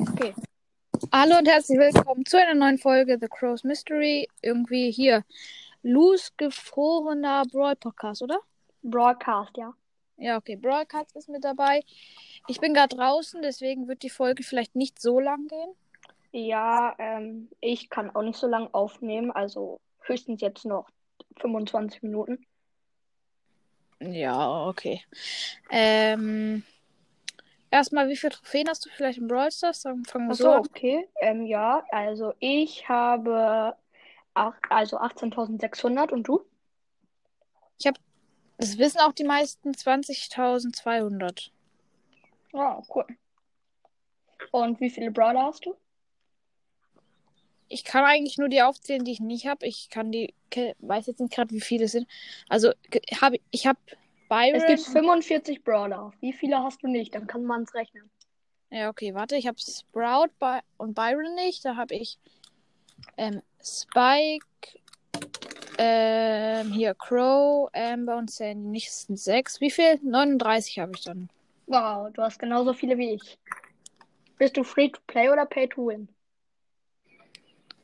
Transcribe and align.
Okay. 0.00 0.32
Hallo 1.12 1.38
und 1.38 1.48
herzlich 1.48 1.76
willkommen 1.76 2.24
zu 2.24 2.40
einer 2.40 2.54
neuen 2.54 2.78
Folge 2.78 3.18
The 3.20 3.26
Crow's 3.26 3.64
Mystery. 3.64 4.28
Irgendwie 4.42 4.92
hier. 4.92 5.24
Luz 5.82 6.32
gefrorener 6.36 7.42
Brawl 7.50 7.74
Podcast, 7.74 8.22
oder? 8.22 8.38
Broadcast, 8.84 9.56
ja. 9.56 9.74
Ja, 10.16 10.36
okay. 10.36 10.54
Broadcast 10.54 11.16
ist 11.16 11.28
mit 11.28 11.42
dabei. 11.42 11.82
Ich 12.46 12.60
bin 12.60 12.74
gerade 12.74 12.94
draußen, 12.94 13.42
deswegen 13.42 13.88
wird 13.88 14.04
die 14.04 14.10
Folge 14.10 14.44
vielleicht 14.44 14.76
nicht 14.76 15.00
so 15.00 15.18
lang 15.18 15.48
gehen. 15.48 15.74
Ja, 16.30 16.94
ähm, 17.00 17.48
ich 17.60 17.90
kann 17.90 18.14
auch 18.14 18.22
nicht 18.22 18.38
so 18.38 18.46
lange 18.46 18.72
aufnehmen, 18.72 19.32
also 19.32 19.80
höchstens 20.02 20.40
jetzt 20.40 20.64
noch 20.64 20.88
25 21.40 22.04
Minuten. 22.04 22.46
Ja, 23.98 24.68
okay. 24.68 25.02
Ähm, 25.70 26.62
erstmal, 27.70 28.08
wie 28.08 28.16
viele 28.16 28.32
Trophäen 28.32 28.68
hast 28.68 28.84
du 28.86 28.90
vielleicht 28.90 29.18
im 29.18 29.28
Brawl 29.28 29.50
Stars? 29.50 29.82
Dann 29.82 30.04
fangen 30.04 30.28
wir 30.28 30.32
Ach 30.32 30.36
so 30.36 30.50
an. 30.50 30.60
okay. 30.60 31.08
Ähm, 31.20 31.46
ja, 31.46 31.84
also 31.90 32.34
ich 32.38 32.88
habe 32.88 33.74
ach, 34.34 34.54
also 34.68 34.98
18.600 34.98 36.12
und 36.12 36.28
du? 36.28 36.44
Das 38.58 38.76
wissen 38.76 38.98
auch 38.98 39.12
die 39.12 39.24
meisten 39.24 39.70
20.200. 39.70 41.50
Ja, 42.52 42.82
cool. 42.94 43.06
Und 44.50 44.80
wie 44.80 44.90
viele 44.90 45.12
Brawler 45.12 45.44
hast 45.44 45.64
du? 45.64 45.76
Ich 47.68 47.84
kann 47.84 48.04
eigentlich 48.04 48.36
nur 48.36 48.48
die 48.48 48.62
aufzählen, 48.62 49.04
die 49.04 49.12
ich 49.12 49.20
nicht 49.20 49.46
habe. 49.46 49.64
Ich 49.66 49.90
kann 49.90 50.10
die, 50.10 50.34
weiß 50.80 51.06
jetzt 51.06 51.20
nicht 51.20 51.32
gerade, 51.32 51.52
wie 51.52 51.60
viele 51.60 51.84
es 51.84 51.92
sind. 51.92 52.08
Also, 52.48 52.72
hab, 53.20 53.34
ich 53.50 53.66
habe 53.66 53.78
Byron. 54.28 54.54
Es 54.54 54.66
gibt 54.66 54.80
45 54.80 55.64
Brawler. 55.64 56.12
Wie 56.20 56.32
viele 56.32 56.62
hast 56.62 56.82
du 56.82 56.88
nicht? 56.88 57.14
Dann 57.14 57.26
kann 57.26 57.44
man 57.44 57.62
es 57.62 57.74
rechnen. 57.74 58.10
Ja, 58.70 58.90
okay, 58.90 59.14
warte. 59.14 59.36
Ich 59.36 59.46
habe 59.46 59.58
Sprout 59.58 60.30
By 60.38 60.60
und 60.76 60.94
Byron 60.94 61.34
nicht. 61.34 61.64
Da 61.64 61.76
habe 61.76 61.94
ich 61.94 62.18
ähm, 63.16 63.42
Spike, 63.62 64.46
ähm, 65.78 66.72
hier 66.72 66.94
Crow, 66.94 67.70
Amber 67.72 68.16
und 68.16 68.30
Sandy. 68.30 68.68
Nicht 68.68 68.92
sechs. 68.92 69.60
Wie 69.60 69.70
viel? 69.70 69.98
39 70.02 70.78
habe 70.78 70.92
ich 70.94 71.04
dann. 71.04 71.30
Wow, 71.66 72.12
du 72.12 72.22
hast 72.22 72.38
genauso 72.38 72.72
viele 72.72 72.98
wie 72.98 73.14
ich. 73.14 73.38
Bist 74.38 74.56
du 74.56 74.64
free 74.64 74.88
to 74.88 75.00
play 75.06 75.28
oder 75.28 75.46
pay 75.46 75.66
to 75.68 75.88
win? 75.88 76.08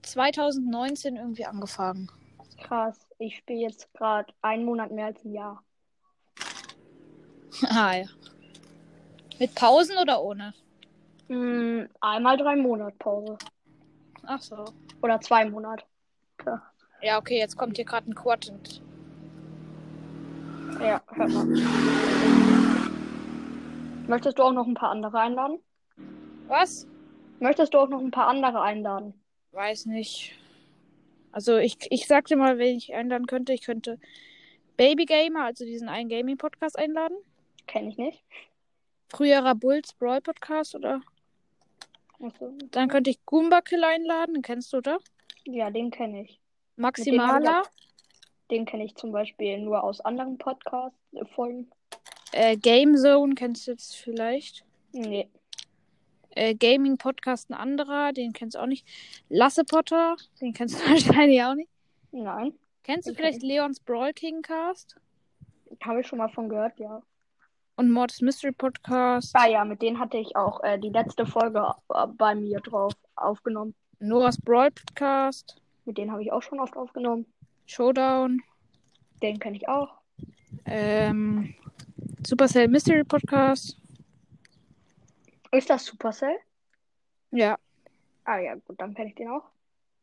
2019 0.03 1.17
irgendwie 1.17 1.45
angefangen. 1.45 2.09
Krass. 2.63 3.08
Ich 3.19 3.37
spiele 3.37 3.61
jetzt 3.61 3.93
gerade 3.95 4.33
einen 4.43 4.65
Monat 4.65 4.93
mehr 4.93 5.07
als 5.07 5.25
ein 5.25 5.33
Jahr. 5.33 5.63
ah, 7.69 7.97
ja. 7.97 8.07
Mit 9.41 9.55
Pausen 9.57 9.99
oder 9.99 10.23
ohne? 10.23 10.55
Hm, 11.27 11.89
einmal 12.01 12.37
drei 12.37 12.57
Monate 12.57 12.97
Pause. 12.99 13.37
Ach 14.23 14.41
so. 14.41 14.65
Oder 15.03 15.21
zwei 15.21 15.45
Monate. 15.49 15.85
Ja, 16.47 16.63
Ja, 17.03 17.19
okay, 17.19 17.39
jetzt 17.39 17.57
kommt 17.57 17.77
hier 17.77 17.85
gerade 17.85 18.11
ein 18.11 18.15
Quad. 18.15 18.49
Und... 18.51 18.83
ja 20.81 21.03
hört 21.09 21.31
mal. 21.31 21.45
Möchtest 24.07 24.39
du 24.39 24.43
auch 24.43 24.53
noch 24.53 24.67
ein 24.67 24.75
paar 24.75 24.91
andere 24.91 25.19
einladen? 25.19 25.59
Was? 26.47 26.87
Möchtest 27.41 27.75
du 27.75 27.79
auch 27.79 27.89
noch 27.89 28.01
ein 28.01 28.11
paar 28.11 28.29
andere 28.29 28.63
einladen? 28.63 29.13
Weiß 29.53 29.87
nicht. 29.87 30.35
Also 31.33 31.57
ich, 31.59 31.77
ich 31.91 32.07
sagte 32.07 32.37
mal, 32.37 32.59
wenn 32.59 32.77
ich 32.77 32.95
einladen 32.95 33.27
könnte, 33.27 33.53
ich 33.53 33.63
könnte 33.63 33.99
Baby 34.77 35.05
Gamer, 35.05 35.45
also 35.45 35.65
diesen 35.65 35.89
einen 35.89 36.09
Gaming-Podcast 36.09 36.79
einladen. 36.79 37.17
Kenne 37.67 37.89
ich 37.91 37.97
nicht. 37.99 38.23
Früherer 39.11 39.55
Bulls 39.55 39.93
Brawl 39.95 40.21
Podcast 40.21 40.75
oder 40.75 41.01
Achso. 42.23 42.53
dann 42.71 42.89
könnte 42.89 43.11
ich 43.11 43.25
Goomba 43.27 43.61
Kill 43.63 43.83
einladen, 43.85 44.35
den 44.35 44.43
kennst 44.43 44.73
du, 44.73 44.79
oder? 44.79 44.99
Ja, 45.45 45.71
den 45.71 45.91
kenne 45.91 46.23
ich. 46.23 46.41
Maximala, 46.77 47.63
Den 48.51 48.65
kenne 48.67 48.85
ich 48.85 48.95
zum 48.97 49.13
Beispiel 49.13 49.59
nur 49.59 49.83
aus 49.83 50.01
anderen 50.01 50.39
Podcast-Folgen. 50.39 51.71
äh, 52.33 52.57
Game 52.57 52.97
Zone 52.97 53.35
kennst 53.35 53.67
du 53.67 53.73
jetzt 53.73 53.97
vielleicht. 53.97 54.65
Nee. 54.93 55.29
Äh, 56.39 56.55
Gaming 56.55 56.99
Podcast 56.99 57.51
ein 57.51 57.55
anderer, 57.55 58.13
den 58.13 58.33
kennst 58.33 58.55
du 58.57 58.61
auch 58.61 58.67
nicht. 58.67 58.87
Lasse 59.29 59.65
Potter, 59.65 60.17
den 60.41 60.53
kennst 60.53 60.81
du 60.81 60.85
wahrscheinlich 60.89 61.43
auch 61.43 61.55
nicht. 61.55 61.71
Nein. 62.13 62.55
Kennst 62.85 63.07
du 63.09 63.13
Okay. 63.13 63.21
vielleicht 63.23 63.43
Leons 63.43 63.81
Brawl 63.81 64.13
King 64.13 64.41
Cast? 64.43 64.97
Habe 65.83 66.01
ich 66.01 66.07
schon 66.07 66.19
mal 66.19 66.29
von 66.29 66.49
gehört, 66.49 66.79
ja. 66.79 67.03
Und 67.77 67.91
Mords 67.93 68.21
Mystery 68.23 68.53
Podcast, 68.53 69.33
Ah 69.35 69.47
ja, 69.49 69.65
mit 69.65 69.83
denen 69.83 69.99
hatte 70.01 70.17
ich 70.19 70.35
auch 70.37 70.63
äh, 70.65 70.79
die 70.79 70.89
letzte 70.89 71.27
Folge 71.27 71.73
äh, 71.95 72.07
bei 72.17 72.35
mir 72.35 72.61
drauf 72.61 72.93
aufgenommen. 73.15 73.75
Noahs 74.01 74.37
Brawl 74.41 74.71
Podcast, 74.71 75.61
Mit 75.85 75.99
denen 75.99 76.11
habe 76.13 76.23
ich 76.23 76.33
auch 76.33 76.43
schon 76.43 76.61
oft 76.61 76.77
aufgenommen. 76.77 77.27
Showdown, 77.67 78.41
Den 79.23 79.39
kenne 79.39 79.57
ich 79.57 79.69
auch. 79.69 79.91
ähm, 80.65 81.55
Supercell 82.27 82.69
Mystery 82.69 83.05
Podcast. 83.05 83.77
Ist 85.53 85.71
das 85.71 85.85
Supercell? 85.85 86.37
Ja. 87.31 87.59
Ah 88.25 88.39
ja, 88.39 88.55
gut, 88.55 88.81
dann 88.81 88.95
kenne 88.95 89.09
ich 89.09 89.15
den 89.15 89.29
auch. 89.29 89.45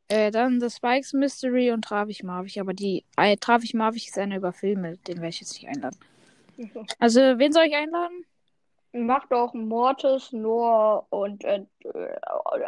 Äh, 0.08 0.32
dann 0.32 0.60
The 0.60 0.70
Spikes 0.70 1.14
Mystery 1.14 1.72
und 1.72 1.84
Travich 1.84 2.24
Marvich. 2.24 2.60
Aber 2.60 2.74
die 2.74 3.04
äh, 3.18 3.38
Travich 3.38 3.74
Marvich 3.74 4.08
ist 4.08 4.18
einer 4.18 4.38
über 4.38 4.54
Filme. 4.54 4.98
Den 4.98 5.18
werde 5.18 5.30
ich 5.30 5.42
jetzt 5.42 5.54
nicht 5.54 5.68
einladen. 5.68 5.98
Mhm. 6.58 6.86
Also, 7.00 7.20
wen 7.20 7.52
soll 7.52 7.66
ich 7.66 7.76
einladen? 7.76 8.26
Macht 8.94 9.34
auch 9.34 9.54
Mortis, 9.54 10.32
Noah 10.32 11.06
und 11.10 11.44
äh, 11.44 11.66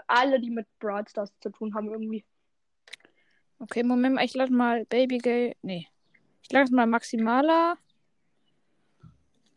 alle, 0.07 0.41
die 0.41 0.49
mit 0.49 0.67
Brawl 0.79 1.07
Stars 1.07 1.31
zu 1.39 1.49
tun 1.49 1.73
haben, 1.73 1.89
irgendwie. 1.89 2.25
Okay, 3.59 3.81
Moment, 3.81 4.19
ich 4.21 4.33
lade 4.35 4.53
mal 4.53 4.85
Baby 4.85 5.19
Gay. 5.19 5.55
Nee. 5.61 5.87
Ich 6.43 6.51
lade 6.51 6.73
mal 6.73 6.85
Maximala. 6.85 7.75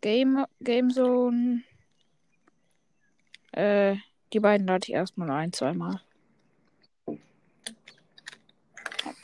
Game, 0.00 0.46
Game 0.60 0.90
Zone. 0.90 1.62
Äh, 3.52 3.96
die 4.32 4.40
beiden 4.40 4.66
lade 4.66 4.84
ich 4.84 4.92
erstmal 4.92 5.30
ein, 5.30 5.52
zweimal. 5.52 6.00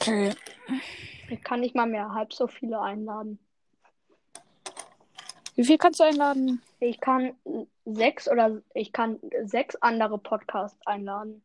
Okay. 0.01 0.35
Ich 1.29 1.43
kann 1.43 1.61
nicht 1.61 1.75
mal 1.75 1.87
mehr 1.87 2.13
halb 2.13 2.33
so 2.33 2.47
viele 2.47 2.81
einladen. 2.81 3.39
Wie 5.55 5.65
viel 5.65 5.79
kannst 5.79 6.01
du 6.01 6.05
einladen? 6.05 6.63
Ich 6.81 7.01
kann 7.01 7.35
sechs 7.85 8.29
oder 8.29 8.61
ich 8.75 8.93
kann 8.93 9.19
sechs 9.45 9.75
andere 9.77 10.19
Podcasts 10.19 10.79
einladen. 10.87 11.43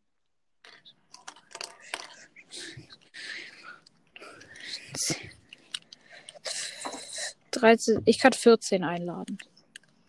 13. 7.52 8.02
Ich 8.06 8.20
kann 8.20 8.34
14 8.34 8.84
einladen. 8.84 9.38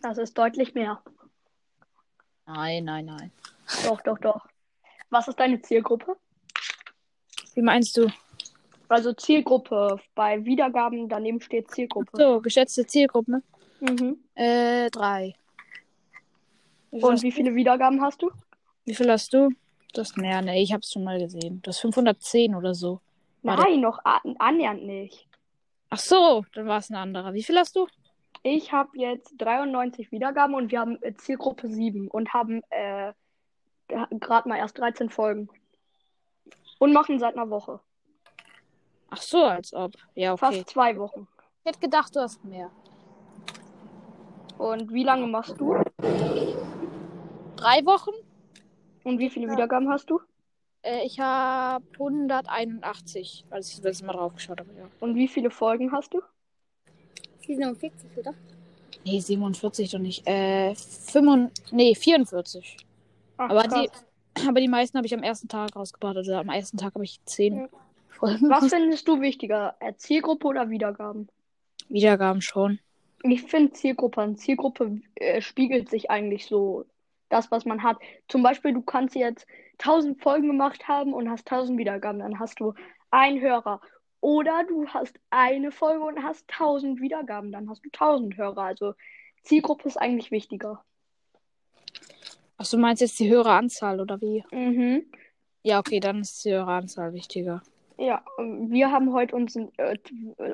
Das 0.01 0.17
ist 0.17 0.37
deutlich 0.37 0.73
mehr. 0.73 1.01
Nein, 2.45 2.83
nein, 2.85 3.05
nein. 3.05 3.31
Doch, 3.85 4.01
doch, 4.01 4.17
doch. 4.19 4.47
Was 5.09 5.27
ist 5.27 5.39
deine 5.39 5.61
Zielgruppe? 5.61 6.17
Wie 7.53 7.61
meinst 7.61 7.95
du? 7.97 8.07
Also 8.89 9.13
Zielgruppe. 9.13 9.99
Bei 10.15 10.43
Wiedergaben 10.43 11.07
daneben 11.07 11.41
steht 11.41 11.71
Zielgruppe. 11.71 12.11
So, 12.13 12.41
geschätzte 12.41 12.85
Zielgruppe. 12.85 13.41
Mhm. 13.79 14.17
Äh, 14.35 14.89
drei. 14.89 15.35
Wie 16.91 17.01
Und 17.01 17.13
hast, 17.13 17.23
wie 17.23 17.31
viele 17.31 17.55
Wiedergaben 17.55 18.01
hast 18.01 18.21
du? 18.21 18.31
wie 18.85 18.93
viel 18.93 19.09
hast 19.09 19.33
du? 19.33 19.49
Das, 19.93 20.15
naja, 20.17 20.41
nee, 20.41 20.61
ich 20.61 20.73
hab's 20.73 20.91
schon 20.91 21.03
mal 21.03 21.19
gesehen. 21.19 21.61
Das 21.63 21.79
510 21.79 22.55
oder 22.55 22.73
so. 22.73 22.99
Nein, 23.43 23.81
noch 23.81 23.99
an 24.03 24.35
annähernd 24.39 24.83
nicht. 24.83 25.27
Ach 25.89 25.99
so, 25.99 26.45
dann 26.53 26.65
war 26.67 26.79
es 26.79 26.89
ein 26.89 26.95
anderer. 26.95 27.33
Wie 27.33 27.43
viel 27.43 27.57
hast 27.57 27.75
du? 27.75 27.87
Ich 28.43 28.73
habe 28.73 28.97
jetzt 28.97 29.35
93 29.37 30.11
Wiedergaben 30.11 30.53
und 30.53 30.69
wir 30.69 30.81
haben 30.81 31.01
äh, 31.01 31.13
Zielgruppe 31.15 31.69
7 31.69 32.09
und 32.09 32.33
haben 32.33 32.61
äh, 32.69 33.13
gerade 33.87 34.49
mal 34.49 34.57
erst 34.57 34.77
13 34.77 35.09
Folgen. 35.09 35.49
Und 36.79 36.91
machen 36.91 37.19
seit 37.19 37.35
einer 37.35 37.49
Woche. 37.49 37.79
Ach 39.09 39.21
so, 39.21 39.43
als 39.45 39.73
ob. 39.73 39.93
Ja, 40.15 40.33
okay. 40.33 40.39
Fast 40.39 40.69
zwei 40.69 40.97
Wochen. 40.97 41.27
Ich 41.59 41.69
hätte 41.69 41.79
gedacht, 41.79 42.13
du 42.15 42.19
hast 42.19 42.43
mehr. 42.43 42.69
Und 44.57 44.91
wie 44.91 45.03
lange 45.03 45.27
machst 45.27 45.59
du? 45.61 45.75
Drei 47.55 47.85
Wochen? 47.85 48.11
Und 49.05 49.19
wie 49.19 49.29
viele 49.29 49.49
Wiedergaben 49.49 49.89
hast 49.89 50.09
du? 50.09 50.19
Äh, 50.81 51.05
ich 51.05 51.19
habe 51.21 51.85
181, 51.93 53.45
als 53.49 53.69
ich 53.69 53.75
das 53.77 53.83
letzte 53.85 54.05
Mal 54.05 54.13
drauf 54.13 54.33
geschaut 54.33 54.59
habe. 54.59 54.73
Ja. 54.73 54.89
Und 54.99 55.15
wie 55.15 55.29
viele 55.29 55.49
Folgen 55.49 55.93
hast 55.93 56.13
du? 56.13 56.21
47, 57.45 58.17
oder? 58.17 58.33
Nee, 59.05 59.19
47 59.19 59.91
doch 59.91 59.99
nicht. 59.99 60.27
Äh, 60.27 60.75
45, 60.75 61.73
nee, 61.73 61.95
44. 61.95 62.77
Ach, 63.37 63.49
Aber 63.49 63.63
krass. 63.63 63.87
die, 64.37 64.47
aber 64.47 64.59
die 64.61 64.67
meisten 64.67 64.97
habe 64.97 65.07
ich 65.07 65.13
am 65.13 65.23
ersten 65.23 65.47
Tag 65.47 65.75
rausgebracht. 65.75 66.17
Also 66.17 66.33
am 66.35 66.49
ersten 66.49 66.77
Tag 66.77 66.93
habe 66.95 67.03
ich 67.03 67.19
10 67.25 67.57
Ja. 67.57 67.67
Folgen. 68.09 68.49
Was 68.49 68.67
findest 68.69 69.07
du 69.07 69.19
wichtiger? 69.21 69.75
äh, 69.79 69.93
Zielgruppe 69.95 70.47
oder 70.47 70.69
Wiedergaben? 70.69 71.27
Wiedergaben 71.89 72.41
schon. 72.41 72.79
Ich 73.23 73.43
finde 73.43 73.73
Zielgruppe 73.73 74.21
an 74.21 74.35
Zielgruppe 74.37 74.99
äh, 75.15 75.41
spiegelt 75.41 75.89
sich 75.89 76.09
eigentlich 76.09 76.45
so 76.45 76.85
das, 77.29 77.51
was 77.51 77.65
man 77.65 77.83
hat. 77.83 77.97
Zum 78.27 78.43
Beispiel, 78.43 78.73
du 78.73 78.81
kannst 78.81 79.15
jetzt 79.15 79.47
1000 79.79 80.21
Folgen 80.21 80.47
gemacht 80.47 80.87
haben 80.87 81.13
und 81.13 81.29
hast 81.29 81.49
1000 81.51 81.77
Wiedergaben, 81.77 82.19
dann 82.19 82.39
hast 82.39 82.59
du 82.59 82.73
einen 83.11 83.41
Hörer. 83.41 83.81
Oder 84.23 84.63
du 84.63 84.87
hast 84.87 85.19
eine 85.31 85.69
Folge 85.73 86.05
und 86.05 86.23
hast 86.23 86.49
1000 86.49 87.01
Wiedergaben, 87.01 87.51
dann 87.51 87.69
hast 87.69 87.83
du 87.83 87.89
1000 87.89 88.37
Hörer. 88.37 88.61
Also 88.61 88.93
Zielgruppe 89.41 89.85
ist 89.85 89.97
eigentlich 89.97 90.31
wichtiger. 90.31 90.81
Ach, 92.55 92.65
du 92.65 92.77
meinst 92.77 93.01
jetzt 93.01 93.19
die 93.19 93.29
höhere 93.29 93.51
Anzahl 93.51 93.99
oder 93.99 94.21
wie? 94.21 94.45
Mhm. 94.51 95.11
Ja, 95.63 95.79
okay, 95.79 95.99
dann 95.99 96.21
ist 96.21 96.45
die 96.45 96.53
höhere 96.53 96.71
Anzahl 96.71 97.11
wichtiger. 97.11 97.63
Ja, 97.97 98.23
wir 98.37 98.91
haben 98.91 99.11
heute 99.11 99.35
unsere, 99.35 99.69
äh, 99.75 99.97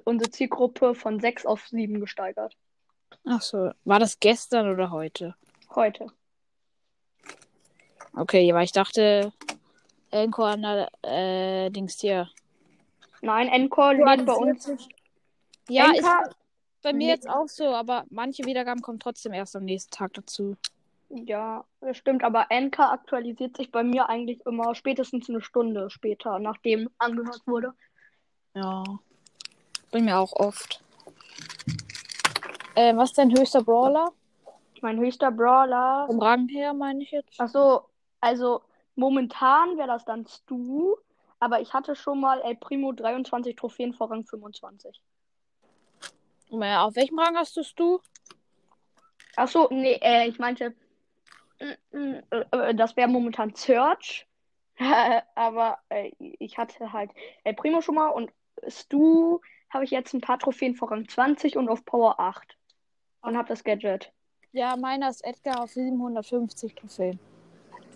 unsere 0.04 0.32
Zielgruppe 0.32 0.96
von 0.96 1.20
6 1.20 1.46
auf 1.46 1.68
7 1.68 2.00
gesteigert. 2.00 2.58
Ach 3.24 3.44
so, 3.44 3.70
war 3.84 4.00
das 4.00 4.20
gestern 4.20 4.68
oder 4.68 4.90
heute? 4.90 5.36
Heute. 5.76 6.08
Okay, 8.16 8.52
weil 8.52 8.64
ich 8.64 8.72
dachte, 8.72 9.32
Encore 10.10 10.48
an 10.50 10.64
der, 10.64 10.90
äh, 11.04 11.70
Dings 11.70 12.00
hier. 12.00 12.30
Nein, 13.22 13.48
Encore 13.50 13.94
liegt 13.96 14.26
bei 14.26 14.34
uns. 14.34 14.68
Ja, 15.68 15.92
ist 15.92 16.04
Anchor- 16.06 16.36
bei 16.82 16.94
mir 16.94 17.10
jetzt 17.10 17.30
auch 17.30 17.48
so, 17.48 17.66
aber 17.76 18.06
manche 18.10 18.46
Wiedergaben 18.46 18.82
kommen 18.82 19.00
trotzdem 19.00 19.34
erst 19.34 19.56
am 19.56 19.66
nächsten 19.66 19.92
Tag 19.92 20.14
dazu. 20.14 20.56
Ja, 21.10 21.66
das 21.82 21.98
stimmt, 21.98 22.24
aber 22.24 22.52
Anchor 22.52 22.92
aktualisiert 22.92 23.58
sich 23.58 23.72
bei 23.72 23.84
mir 23.84 24.08
eigentlich 24.10 24.46
immer 24.46 24.76
spätestens 24.76 25.28
eine 25.28 25.42
Stunde 25.42 25.90
später, 25.90 26.40
nachdem 26.40 26.90
angehört 26.98 27.42
wurde. 27.46 27.74
Ja. 28.54 28.84
Bei 29.92 30.00
mir 30.00 30.18
auch 30.20 30.34
oft. 30.34 30.82
Äh, 32.76 32.96
was 32.96 33.10
ist 33.10 33.18
dein 33.18 33.32
höchster 33.38 33.64
Brawler? 33.64 34.12
Mein 34.82 35.00
höchster 35.00 35.32
Brawler. 35.32 36.06
Vom 36.08 36.20
Rang 36.22 36.48
her, 36.48 36.74
meine 36.74 37.04
ich 37.04 37.12
jetzt. 37.12 37.36
Ach 37.40 37.50
so, 37.50 37.82
also 38.22 38.62
momentan 38.96 39.78
wäre 39.78 39.88
das 39.88 40.06
dann 40.06 40.26
Stu, 40.28 40.96
aber 41.40 41.62
ich 41.62 41.74
hatte 41.74 41.96
schon 41.96 42.20
mal 42.20 42.42
El 42.42 42.56
Primo 42.56 42.92
23 42.92 43.56
Trophäen 43.56 43.94
vor 43.94 44.12
Rang 44.12 44.26
25. 44.26 45.02
Äh, 46.52 46.76
Auf 46.76 46.96
welchem 46.96 47.20
Rang 47.20 47.36
hast 47.36 47.56
du 47.56 47.64
du? 47.76 48.02
Ach 49.36 49.48
so, 49.48 49.68
nee, 49.72 50.00
äh, 50.02 50.28
ich 50.28 50.40
meinte, 50.40 50.76
mm, 51.92 52.16
äh, 52.30 52.76
das 52.76 52.96
wäre 52.98 53.08
momentan 53.08 53.56
Search, 53.56 54.28
aber 55.36 55.80
äh, 55.90 56.12
ich 56.20 56.58
hatte 56.58 56.92
halt 56.92 57.12
El 57.44 57.54
Primo 57.54 57.82
schon 57.82 57.96
mal 57.96 58.10
und 58.10 58.32
Stu 58.68 59.40
habe 59.70 59.86
ich 59.86 59.92
jetzt 59.92 60.14
ein 60.14 60.22
paar 60.22 60.40
Trophäen 60.40 60.76
vor 60.76 60.92
Rang 60.92 61.08
20 61.08 61.56
und 61.56 61.70
auf 61.70 61.86
Power 61.86 62.20
8 62.20 62.58
und 63.22 63.38
habe 63.38 63.48
das 63.48 63.64
Gadget. 63.64 64.12
Ja, 64.52 64.76
meiner 64.76 65.10
ist 65.10 65.24
Edgar 65.24 65.62
auf 65.62 65.72
750 65.72 66.74
Trophäen. 66.74 67.20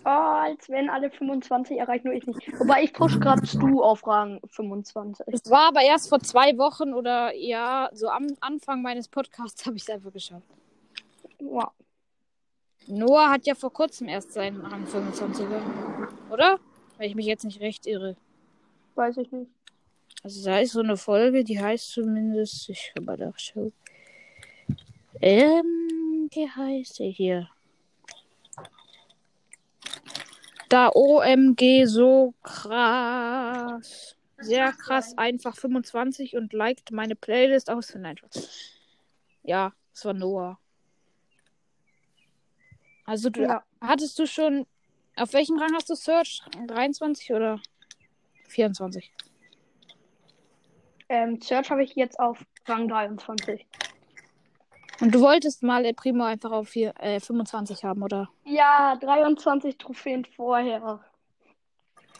Oh, 0.04 0.08
als 0.08 0.68
wenn 0.68 0.90
alle 0.90 1.10
25 1.10 1.78
erreichen, 1.78 2.08
nur 2.08 2.14
ich 2.14 2.26
nicht. 2.26 2.60
Wobei 2.60 2.82
ich 2.82 2.92
push 2.92 3.18
gerade 3.20 3.46
Stu 3.46 3.82
auf 3.82 4.06
Rang 4.06 4.38
25. 4.50 5.26
Es 5.28 5.50
war 5.50 5.68
aber 5.68 5.80
erst 5.80 6.10
vor 6.10 6.20
zwei 6.20 6.58
Wochen 6.58 6.92
oder 6.92 7.34
ja, 7.34 7.88
so 7.92 8.08
am 8.08 8.26
Anfang 8.40 8.82
meines 8.82 9.08
Podcasts 9.08 9.64
habe 9.66 9.76
ich 9.76 9.82
es 9.82 9.90
einfach 9.90 10.12
geschafft. 10.12 10.46
Ja. 11.40 11.72
Noah 12.86 13.30
hat 13.30 13.46
ja 13.46 13.54
vor 13.54 13.72
kurzem 13.72 14.08
erst 14.08 14.32
seinen 14.32 14.60
Rang 14.60 14.84
25er. 14.84 15.62
Oder? 16.30 16.58
Wenn 16.98 17.08
ich 17.08 17.14
mich 17.14 17.26
jetzt 17.26 17.44
nicht 17.44 17.60
recht 17.60 17.86
irre. 17.86 18.16
Weiß 18.94 19.16
ich 19.16 19.32
nicht. 19.32 19.50
Also 20.22 20.44
da 20.44 20.58
ist 20.58 20.72
so 20.72 20.80
eine 20.80 20.98
Folge, 20.98 21.44
die 21.44 21.60
heißt 21.60 21.92
zumindest, 21.92 22.68
ich 22.68 22.92
habe 22.96 23.16
der 23.16 23.32
Show. 23.36 23.72
Ähm, 25.20 26.28
wie 26.30 26.48
heißt 26.48 26.96
sie 26.96 27.10
hier? 27.10 27.48
Da 30.74 30.90
OMG 30.92 31.84
so 31.86 32.34
krass. 32.42 34.16
Sehr 34.38 34.72
krass, 34.72 35.16
einfach 35.16 35.54
25 35.54 36.34
und 36.34 36.52
liked 36.52 36.90
meine 36.90 37.14
Playlist 37.14 37.70
aus. 37.70 37.94
Nein. 37.94 38.16
Ja, 39.44 39.72
es 39.92 40.04
war 40.04 40.14
Noah. 40.14 40.58
Also 43.04 43.30
du 43.30 43.42
Ja. 43.42 43.62
hattest 43.80 44.18
du 44.18 44.26
schon. 44.26 44.66
Auf 45.14 45.32
welchem 45.32 45.60
Rang 45.60 45.72
hast 45.76 45.90
du 45.90 45.94
Search? 45.94 46.42
23 46.66 47.32
oder 47.32 47.60
24? 48.48 49.12
Ähm, 51.08 51.40
Search 51.40 51.70
habe 51.70 51.84
ich 51.84 51.94
jetzt 51.94 52.18
auf 52.18 52.44
Rang 52.66 52.88
23. 52.88 53.64
Und 55.00 55.14
du 55.14 55.20
wolltest 55.20 55.62
mal 55.62 55.84
El 55.84 55.94
Primo 55.94 56.24
einfach 56.24 56.52
auf 56.52 56.68
vier, 56.68 56.94
äh, 57.00 57.20
25 57.20 57.84
haben, 57.84 58.02
oder? 58.02 58.28
Ja, 58.44 58.96
23 58.96 59.76
Trophäen 59.76 60.24
vorher. 60.24 61.00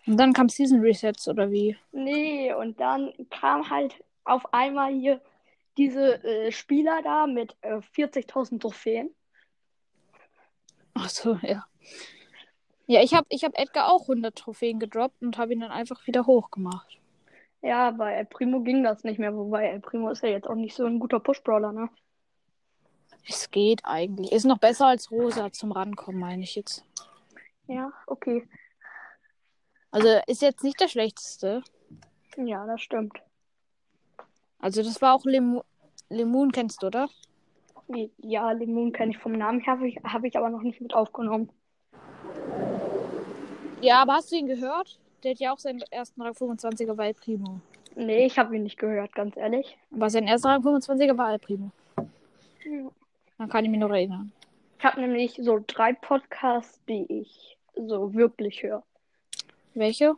Und 0.06 0.16
dann 0.18 0.32
kam 0.32 0.48
Season 0.48 0.80
Resets, 0.80 1.28
oder 1.28 1.50
wie? 1.50 1.76
Nee, 1.92 2.52
und 2.52 2.80
dann 2.80 3.12
kam 3.30 3.70
halt 3.70 4.02
auf 4.24 4.52
einmal 4.52 4.92
hier 4.92 5.20
diese 5.76 6.22
äh, 6.24 6.52
Spieler 6.52 7.00
da 7.02 7.26
mit 7.26 7.56
äh, 7.62 7.76
40.000 7.96 8.60
Trophäen. 8.60 9.14
Ach 10.94 11.08
so, 11.08 11.38
ja. 11.42 11.64
Ja, 12.86 13.02
ich 13.02 13.14
habe 13.14 13.26
ich 13.30 13.44
hab 13.44 13.58
Edgar 13.58 13.90
auch 13.90 14.02
100 14.02 14.36
Trophäen 14.36 14.78
gedroppt 14.78 15.22
und 15.22 15.38
habe 15.38 15.54
ihn 15.54 15.60
dann 15.60 15.70
einfach 15.70 16.06
wieder 16.06 16.26
hochgemacht. 16.26 16.98
Ja, 17.62 17.90
bei 17.92 18.12
El 18.12 18.26
Primo 18.26 18.60
ging 18.60 18.84
das 18.84 19.04
nicht 19.04 19.18
mehr, 19.18 19.34
wobei 19.34 19.68
El 19.68 19.80
Primo 19.80 20.10
ist 20.10 20.22
ja 20.22 20.28
jetzt 20.28 20.46
auch 20.46 20.54
nicht 20.54 20.74
so 20.74 20.84
ein 20.84 20.98
guter 20.98 21.18
Push-Brawler, 21.18 21.72
ne? 21.72 21.88
Es 23.26 23.50
geht 23.50 23.80
eigentlich. 23.84 24.32
Ist 24.32 24.44
noch 24.44 24.58
besser 24.58 24.86
als 24.86 25.10
Rosa 25.10 25.50
zum 25.52 25.72
Rankommen, 25.72 26.20
meine 26.20 26.42
ich 26.42 26.54
jetzt. 26.54 26.84
Ja, 27.66 27.92
okay. 28.06 28.46
Also 29.90 30.08
ist 30.26 30.42
jetzt 30.42 30.62
nicht 30.62 30.80
der 30.80 30.88
schlechteste. 30.88 31.62
Ja, 32.36 32.66
das 32.66 32.80
stimmt. 32.82 33.18
Also 34.58 34.82
das 34.82 35.00
war 35.00 35.14
auch 35.14 35.24
Lemu 35.24 35.62
Lemon, 36.10 36.52
kennst 36.52 36.82
du, 36.82 36.88
oder? 36.88 37.08
Ja, 38.18 38.50
Lemon 38.52 38.92
kenne 38.92 39.12
ich 39.12 39.18
vom 39.18 39.32
Namen 39.32 39.60
her, 39.60 39.74
habe 39.74 39.88
ich, 39.88 39.96
hab 40.04 40.24
ich 40.24 40.36
aber 40.36 40.50
noch 40.50 40.62
nicht 40.62 40.80
mit 40.80 40.94
aufgenommen. 40.94 41.50
Ja, 43.80 44.02
aber 44.02 44.14
hast 44.14 44.32
du 44.32 44.36
ihn 44.36 44.46
gehört? 44.46 44.98
Der 45.22 45.32
hat 45.32 45.40
ja 45.40 45.52
auch 45.52 45.58
seinen 45.58 45.82
ersten 45.90 46.20
Rang 46.22 46.32
25er 46.32 46.94
bei 46.94 47.08
El 47.08 47.14
Primo. 47.14 47.60
Nee, 47.96 48.26
ich 48.26 48.38
habe 48.38 48.56
ihn 48.56 48.62
nicht 48.62 48.78
gehört, 48.78 49.14
ganz 49.14 49.36
ehrlich. 49.36 49.76
Aber 49.92 50.10
sein 50.10 50.26
erster 50.26 50.50
Rang 50.50 50.62
25er 50.62 51.16
war 51.16 51.32
El 51.32 51.38
Primo. 51.38 51.70
Ja. 52.64 52.90
Dann 53.38 53.48
kann 53.48 53.64
ich 53.64 53.70
mich 53.70 53.80
noch 53.80 53.90
erinnern. 53.90 54.32
Ich 54.78 54.84
habe 54.84 55.00
nämlich 55.00 55.38
so 55.40 55.60
drei 55.66 55.92
Podcasts, 55.92 56.80
die 56.88 57.06
ich 57.08 57.56
so 57.74 58.14
wirklich 58.14 58.62
höre. 58.62 58.82
Welche? 59.74 60.16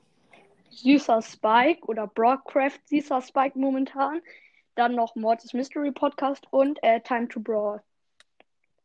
Süßer 0.70 1.22
Spike 1.22 1.86
oder 1.86 2.06
Broadcraft 2.06 2.80
Süßer 2.86 3.22
Spike 3.22 3.58
momentan. 3.58 4.20
Dann 4.74 4.94
noch 4.94 5.14
Mortis 5.14 5.54
Mystery 5.54 5.90
Podcast 5.90 6.46
und 6.50 6.82
äh, 6.82 7.00
Time 7.00 7.28
to 7.28 7.40
Brawl. 7.40 7.82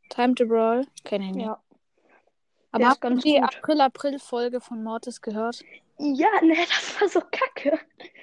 Time 0.08 0.34
to 0.34 0.46
Brawl? 0.46 0.86
Kenne 1.04 1.26
ich 1.26 1.32
nicht. 1.32 1.46
Ja. 1.46 1.60
Aber 2.70 2.86
hast 2.86 3.04
du 3.04 3.14
die. 3.16 3.40
April-April-Folge 3.40 4.60
von 4.60 4.82
Mortis 4.82 5.20
gehört? 5.20 5.62
Ja, 5.98 6.28
ne, 6.42 6.56
das 6.68 7.00
war 7.00 7.08
so 7.08 7.20
kacke. 7.20 7.78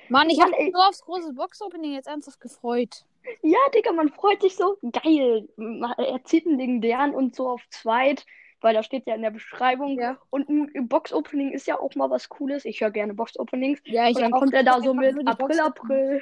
Mann, 0.10 0.30
ich 0.30 0.42
habe 0.42 0.52
mich 0.52 0.74
so 0.74 0.80
aufs 0.80 1.02
große 1.02 1.34
Box-Opening 1.34 1.94
jetzt 1.94 2.08
ernsthaft 2.08 2.42
gefreut. 2.42 3.06
Ja, 3.42 3.58
Digga, 3.74 3.92
man 3.92 4.10
freut 4.10 4.42
sich 4.42 4.56
so. 4.56 4.78
Geil. 4.92 5.48
Ma- 5.58 5.94
Er 5.98 6.24
zieht 6.24 6.46
einen 6.48 6.58
legendären 6.58 7.14
und 7.14 7.36
so 7.36 7.50
auf 7.50 7.62
zweit. 7.70 8.26
weil 8.62 8.74
da 8.74 8.84
steht 8.84 9.08
ja 9.08 9.16
in 9.16 9.22
der 9.22 9.32
Beschreibung. 9.32 9.98
Ja. 10.00 10.18
Und 10.30 10.50
ein 10.50 10.88
Box-Opening 10.90 11.52
ist 11.54 11.66
ja 11.68 11.80
auch 11.80 11.96
mal 11.96 12.10
was 12.10 12.28
Cooles. 12.28 12.66
Ich 12.66 12.82
höre 12.82 12.92
gerne 12.92 13.14
Box-Openings. 13.14 13.80
Ja, 13.86 14.08
Und 14.08 14.20
dann 14.20 14.32
kommt 14.32 14.54
er 14.54 14.64
da 14.64 14.82
so 14.82 14.94
mit 14.94 15.16
April, 15.28 15.60
April. 15.62 16.22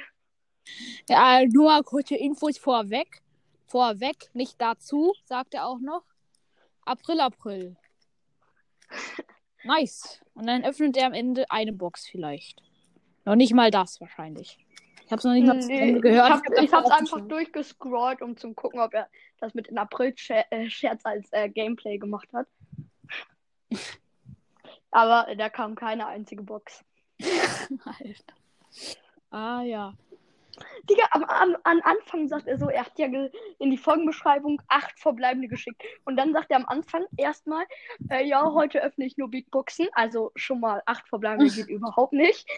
Ja, 1.08 1.44
nur 1.46 1.64
mal 1.64 1.82
kurze 1.82 2.14
Infos 2.14 2.58
vorweg. 2.58 3.22
Vorweg, 3.66 4.30
nicht 4.34 4.60
dazu, 4.60 5.12
sagt 5.24 5.54
er 5.54 5.66
auch 5.66 5.78
noch. 5.80 6.02
April, 6.84 7.20
April. 7.20 7.76
Nice. 9.64 10.20
Und 10.34 10.46
dann 10.46 10.64
öffnet 10.64 10.96
er 10.96 11.06
am 11.06 11.12
Ende 11.14 11.50
eine 11.50 11.72
Box 11.72 12.06
vielleicht. 12.06 12.62
Noch 13.24 13.34
nicht 13.34 13.52
mal 13.54 13.70
das 13.70 14.00
wahrscheinlich. 14.00 14.58
Ich 15.08 15.12
hab's 15.12 15.24
noch 15.24 15.32
nicht 15.32 15.46
mal 15.46 15.56
Nee, 15.56 15.88
Ende 15.88 16.00
gehört. 16.02 16.28
Ich, 16.28 16.34
hab, 16.34 16.64
ich 16.64 16.70
hab's 16.70 16.90
davor 16.90 16.98
einfach 16.98 17.20
durchgescrollt, 17.28 18.20
um 18.20 18.36
zu 18.36 18.52
gucken, 18.52 18.78
ob 18.78 18.92
er 18.92 19.08
das 19.40 19.54
mit 19.54 19.68
dem 19.68 19.78
April-Scherz 19.78 21.00
als 21.06 21.32
äh, 21.32 21.48
Gameplay 21.48 21.96
gemacht 21.96 22.28
hat. 22.34 22.46
Aber 24.90 25.26
äh, 25.28 25.36
da 25.36 25.48
kam 25.48 25.76
keine 25.76 26.06
einzige 26.06 26.42
Box. 26.42 26.84
Alter. 27.22 28.34
Ah 29.30 29.62
ja. 29.62 29.94
Digga, 30.88 31.04
am, 31.10 31.24
am, 31.24 31.56
am 31.64 31.80
Anfang 31.82 32.28
sagt 32.28 32.46
er 32.46 32.58
so, 32.58 32.68
er 32.68 32.84
hat 32.84 32.98
ja 32.98 33.06
in 33.58 33.70
die 33.70 33.76
Folgenbeschreibung 33.76 34.60
acht 34.68 34.98
verbleibende 34.98 35.48
geschickt. 35.48 35.82
Und 36.04 36.16
dann 36.16 36.32
sagt 36.32 36.50
er 36.50 36.56
am 36.56 36.66
Anfang 36.66 37.04
erstmal, 37.16 37.64
äh, 38.10 38.24
ja, 38.24 38.52
heute 38.52 38.82
öffne 38.82 39.06
ich 39.06 39.16
nur 39.16 39.30
Big 39.30 39.50
Boxen. 39.50 39.88
Also 39.92 40.32
schon 40.34 40.60
mal 40.60 40.82
acht 40.86 41.08
verbleibende 41.08 41.52
geht 41.52 41.68
überhaupt 41.68 42.12
nicht. 42.12 42.48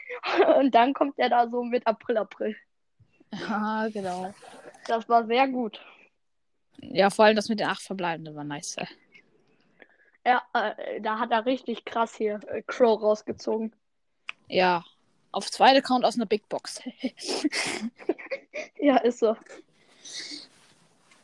Und 0.59 0.75
dann 0.75 0.95
kommt 0.95 1.19
er 1.19 1.29
da 1.29 1.49
so 1.49 1.63
mit 1.63 1.87
April, 1.87 2.19
April. 2.19 2.57
Ah, 3.49 3.89
genau. 3.89 4.35
Das 4.87 5.09
war 5.09 5.27
sehr 5.27 5.49
gut. 5.49 5.81
Ja, 6.79 7.11
vor 7.11 7.27
allem 7.27 7.37
das 7.37 7.49
mit 7.49 7.61
den 7.61 7.69
acht 7.69 7.83
Verbleibenden 7.83 8.35
war 8.35 8.45
nice. 8.45 8.77
Ja, 10.25 10.43
äh, 10.53 11.01
da 11.01 11.19
hat 11.19 11.31
er 11.31 11.47
richtig 11.47 11.85
krass 11.85 12.15
hier 12.15 12.41
äh, 12.49 12.63
Crow 12.63 13.01
rausgezogen. 13.01 13.75
Ja. 14.49 14.85
Auf 15.33 15.51
zweiten 15.51 15.79
Account 15.79 16.05
aus 16.05 16.17
einer 16.17 16.27
Big 16.27 16.49
Box. 16.49 16.81
Ja, 18.81 18.97
ist 18.97 19.19
so. 19.19 19.37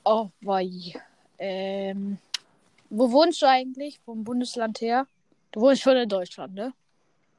oh, 0.05 0.29
wei. 0.43 0.71
Ähm. 1.39 2.19
Wo 2.91 3.11
wohnst 3.11 3.43
du 3.43 3.47
eigentlich? 3.47 3.99
Vom 4.05 4.25
Bundesland 4.25 4.81
her? 4.81 5.07
Du 5.53 5.61
wohnst 5.61 5.83
schon 5.83 5.97
in 5.97 6.09
Deutschland, 6.09 6.55
ne? 6.55 6.73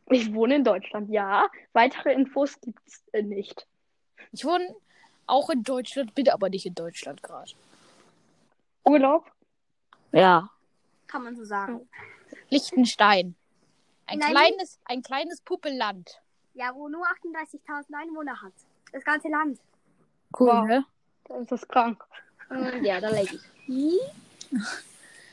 Ich 0.09 0.33
wohne 0.33 0.55
in 0.55 0.63
Deutschland, 0.63 1.09
ja. 1.09 1.47
Weitere 1.73 2.13
Infos 2.13 2.59
gibt's 2.61 3.03
äh, 3.13 3.21
nicht. 3.21 3.67
Ich 4.31 4.43
wohne 4.43 4.75
auch 5.27 5.49
in 5.49 5.63
Deutschland, 5.63 6.15
bin 6.15 6.29
aber 6.29 6.49
nicht 6.49 6.65
in 6.65 6.75
Deutschland 6.75 7.21
gerade. 7.21 7.51
Urlaub? 8.85 9.29
Ja. 10.11 10.49
Kann 11.07 11.23
man 11.23 11.35
so 11.35 11.45
sagen. 11.45 11.87
Liechtenstein. 12.49 13.35
Ein 14.05 14.19
Nein. 14.19 14.31
kleines, 14.31 14.79
ein 14.85 15.01
kleines 15.01 15.41
Puppelland. 15.41 16.21
Ja, 16.57 16.73
wo 16.73 16.87
nur 16.89 17.05
38.000 17.05 17.93
Einwohner 17.93 18.41
hat. 18.41 18.53
Das 18.91 19.03
ganze 19.03 19.27
Land. 19.29 19.59
Cool, 20.37 20.47
Wow. 20.47 20.65
ne? 20.65 20.85
Das 21.29 21.51
ist 21.51 21.69
krank. 21.69 22.03
Und 22.49 22.83
ja, 22.83 22.99
da 22.99 23.09
lege 23.09 23.35
ich. 23.67 23.99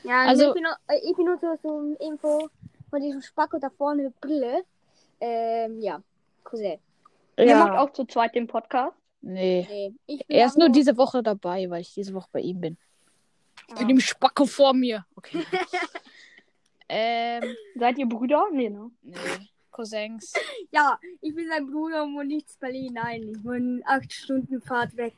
Ja, 0.03 0.25
Also- 0.27 0.49
ich, 0.49 0.53
bin 0.53 0.63
nur, 0.63 0.77
äh, 0.87 0.99
ich 0.99 1.17
nur 1.17 1.39
so, 1.39 1.95
Info 1.99 2.49
von 2.91 3.01
diesem 3.01 3.21
Spacko 3.23 3.57
da 3.57 3.71
vorne 3.71 4.03
mit 4.03 4.21
Brille. 4.21 4.63
Ähm, 5.19 5.79
ja, 5.81 5.99
Cousin. 6.43 6.77
Ihr 7.37 7.55
macht 7.57 7.71
auch 7.77 7.91
zu 7.91 8.05
zweit 8.05 8.35
den 8.35 8.45
Podcast. 8.45 8.95
Nee. 9.21 9.65
Nee, 9.67 9.93
ich 10.05 10.27
bin 10.27 10.37
Er 10.37 10.45
ist 10.45 10.57
nur 10.59 10.69
diese 10.69 10.95
Woche 10.95 11.23
dabei, 11.23 11.67
weil 11.71 11.81
ich 11.81 11.93
diese 11.93 12.13
Woche 12.13 12.29
bei 12.31 12.41
ihm 12.41 12.61
bin. 12.61 12.77
Ah. 13.71 13.79
Mit 13.79 13.89
dem 13.89 13.99
Spacko 13.99 14.45
vor 14.45 14.73
mir. 14.73 15.05
Okay. 15.15 15.43
ähm, 16.89 17.55
Seid 17.75 17.97
ihr 17.97 18.05
Brüder? 18.07 18.45
Nee, 18.51 18.69
ne? 18.69 18.91
nee. 19.01 19.15
Cousins. 19.75 20.33
Ja, 20.71 20.97
ich 21.19 21.35
bin 21.35 21.49
sein 21.49 21.67
Bruder 21.67 22.03
und 22.03 22.15
wohne 22.15 22.27
nicht 22.27 22.49
in 22.49 22.59
Berlin. 22.59 22.93
Nein, 22.93 23.27
ich 23.27 23.43
wohne 23.43 23.81
acht 23.85 24.11
Stunden 24.13 24.61
Fahrt 24.61 24.95
weg. 24.95 25.13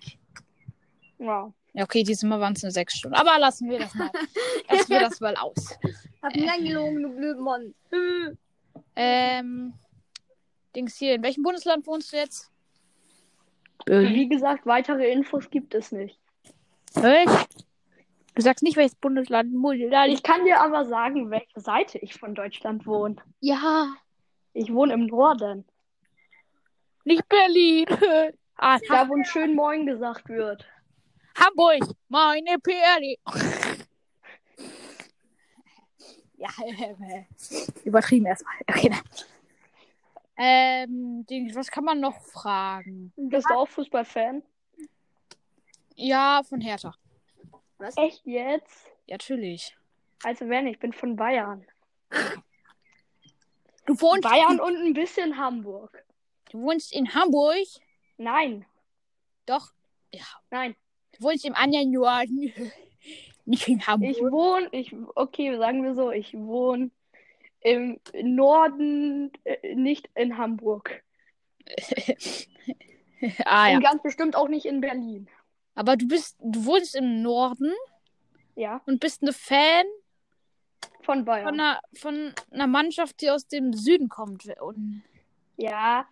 Wow. 1.20 1.54
Ja, 1.74 1.84
okay, 1.84 2.02
diesmal 2.02 2.40
waren 2.40 2.54
es 2.54 2.64
nur 2.64 2.72
sechs 2.72 2.96
Stunden. 2.96 3.16
Aber 3.16 3.38
lassen 3.38 3.70
wir 3.70 3.78
das 3.78 3.94
mal. 3.94 4.10
lassen 4.70 4.90
wir 4.90 5.00
das 5.02 5.20
mal 5.20 5.36
aus. 5.36 5.78
Hab 6.24 6.36
mir 6.36 6.52
angelogen, 6.52 7.04
du 7.04 7.10
blöden 7.16 7.44
Mann. 7.44 7.74
Ähm, 9.00 9.76
Dings 10.76 10.98
hier, 10.98 11.14
in 11.14 11.22
welchem 11.22 11.44
Bundesland 11.44 11.86
wohnst 11.86 12.12
du 12.12 12.18
jetzt? 12.18 12.52
Wie 13.86 14.28
gesagt, 14.28 14.66
weitere 14.66 15.12
Infos 15.12 15.52
gibt 15.52 15.76
es 15.76 15.92
nicht. 15.92 16.20
Echt? 16.96 17.66
Du 18.34 18.42
sagst 18.42 18.64
nicht, 18.64 18.76
welches 18.76 18.96
Bundesland. 18.96 19.52
Bundesland. 19.62 20.12
Ich 20.12 20.24
kann 20.24 20.46
dir 20.46 20.62
aber 20.62 20.86
sagen, 20.86 21.30
welche 21.30 21.60
Seite 21.60 22.00
ich 22.00 22.16
von 22.16 22.34
Deutschland 22.34 22.88
wohne. 22.88 23.18
Ja, 23.40 23.94
Ich 24.58 24.74
wohne 24.74 24.94
im 24.94 25.06
Norden. 25.06 25.66
nicht 27.06 27.30
Berlin. 27.30 27.86
ah, 28.56 28.80
Da, 28.88 29.08
wo 29.08 29.16
ein 29.16 29.24
schön 29.24 29.54
Moin 29.54 29.86
gesagt 29.86 30.28
wird. 30.30 30.66
Hamburg, 31.38 31.96
meine 32.10 32.58
Perle. 32.58 33.18
ja, 36.38 36.50
äh, 36.66 37.26
übertrieben 37.84 38.26
erstmal. 38.26 38.56
Okay, 38.68 38.90
nein. 38.90 39.04
Ähm, 40.38 41.24
was 41.54 41.70
kann 41.70 41.84
man 41.84 42.00
noch 42.00 42.20
fragen? 42.26 43.14
Bist 43.16 43.48
du 43.48 43.54
auch 43.54 43.68
Fußballfan? 43.68 44.42
Ja, 45.94 46.42
von 46.44 46.62
Hertha. 46.62 46.96
Echt 47.96 48.26
jetzt? 48.26 48.88
Ja, 49.06 49.14
natürlich. 49.14 49.78
Also 50.24 50.50
wenn, 50.50 50.66
ich 50.66 50.80
bin 50.80 50.94
von 50.94 51.16
Bayern. 51.16 51.64
Du 53.88 54.00
wohnst, 54.02 54.24
Bayern 54.24 54.60
und 54.60 54.76
ein 54.76 54.94
bisschen 54.94 55.38
Hamburg. 55.38 56.04
du 56.52 56.62
wohnst 56.62 56.94
in 56.94 57.14
Hamburg? 57.14 57.56
Nein, 58.18 58.66
Doch. 59.46 59.72
Ja. 60.14 60.26
nein. 60.52 60.76
Du 61.14 61.24
wohnst 61.24 61.46
im 61.46 61.56
anderen 61.56 61.92
Norden. 61.92 62.54
Nicht 63.46 63.68
in 63.70 63.88
Hamburg. 63.88 64.12
Ich 64.12 64.20
wohne, 64.20 64.68
ich, 64.72 64.94
okay, 65.16 65.58
sagen 65.58 65.84
wir 65.84 65.96
so, 65.96 66.12
ich 66.12 66.34
wohne 66.34 66.92
im 67.62 68.00
Norden, 68.22 69.32
äh, 69.46 69.74
nicht 69.74 70.10
in 70.16 70.38
Hamburg. 70.38 71.02
ah, 73.46 73.70
ja. 73.70 73.78
Und 73.78 73.84
ganz 73.84 74.04
bestimmt 74.04 74.36
auch 74.36 74.50
nicht 74.50 74.66
in 74.66 74.82
Berlin. 74.82 75.30
Aber 75.76 75.96
du 75.96 76.08
bist, 76.08 76.36
du 76.40 76.66
wohnst 76.66 76.96
im 76.96 77.22
Norden 77.22 77.72
Ja, 78.56 78.82
und 78.86 79.00
bist 79.00 79.22
eine 79.22 79.32
Fan 79.32 79.86
von 81.08 81.20
von 81.20 81.26
Bayern. 81.26 81.48
einer, 81.48 81.80
von 81.96 82.34
einer 82.52 82.68
Mannschaft, 82.68 83.22
die 83.22 83.32
aus 83.32 83.48
dem 83.48 83.74
Süden 83.74 84.10
kommt. 84.10 84.46
Und 84.60 85.04
Ja, 85.56 86.06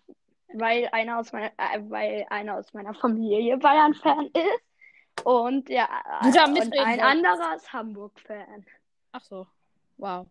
weil 0.54 0.88
einer 0.92 1.20
aus 1.20 1.32
meiner, 1.34 1.52
äh, 1.58 1.82
weil 1.90 2.26
einer 2.30 2.58
aus 2.58 2.74
meiner 2.74 2.94
Familie 2.94 3.58
Bayern-Fan 3.58 4.28
ist. 4.28 5.26
Und 5.26 5.70
ja, 5.70 5.88
und 6.24 6.78
ein 6.78 7.00
anderer 7.00 7.56
ist 7.56 7.72
Hamburg-Fan. 7.72 8.66
ach 9.12 9.22
so. 9.22 9.48
Wow. 9.98 10.28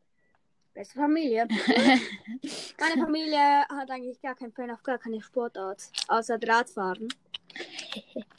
Beste 0.74 0.98
Familie. 0.98 1.46
Meine 2.80 3.02
Familie 3.02 3.64
hat 3.68 3.90
eigentlich 3.90 4.20
gar 4.20 4.34
keinen 4.34 4.52
Fan 4.52 4.70
auf 4.72 4.82
gar 4.82 4.98
keine 4.98 5.22
Sportart, 5.22 5.90
außer 6.08 6.38
Drahtfahren. 6.38 7.08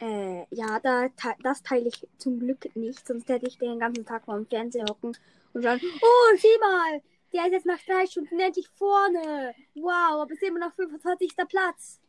Äh, 0.01 0.45
ja, 0.53 0.77
da, 0.81 1.07
das 1.41 1.63
teile 1.63 1.87
ich 1.87 2.05
zum 2.17 2.37
Glück 2.37 2.75
nicht, 2.75 3.07
sonst 3.07 3.29
hätte 3.29 3.47
ich 3.47 3.57
den 3.57 3.79
ganzen 3.79 4.05
Tag 4.05 4.25
vor 4.25 4.35
dem 4.35 4.45
Fernseher 4.45 4.83
hocken 4.89 5.17
und 5.53 5.61
sagen, 5.61 5.79
oh, 5.81 6.35
sieh 6.35 6.59
mal, 6.59 7.01
der 7.31 7.45
ist 7.45 7.51
jetzt 7.53 7.65
nach 7.65 7.79
drei 7.87 8.05
Stunden 8.05 8.37
endlich 8.37 8.67
vorne. 8.75 9.55
Wow, 9.73 10.21
aber 10.21 10.33
es 10.33 10.41
ist 10.41 10.49
immer 10.49 10.59
noch 10.59 10.73
25. 10.73 11.31
Platz. 11.47 12.01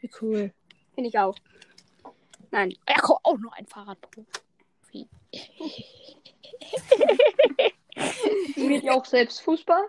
Wie 0.00 0.10
cool. 0.20 0.52
Finde 0.96 1.08
ich 1.08 1.18
auch. 1.18 1.36
Nein, 2.50 2.74
Ja, 2.88 2.96
komm, 3.00 3.18
auch 3.22 3.38
noch 3.38 3.52
ein 3.52 3.66
Fahrradprofi. 3.66 4.26
Spielt 8.52 8.82
ihr 8.84 8.94
auch 8.94 9.04
selbst 9.04 9.40
Fußball? 9.42 9.82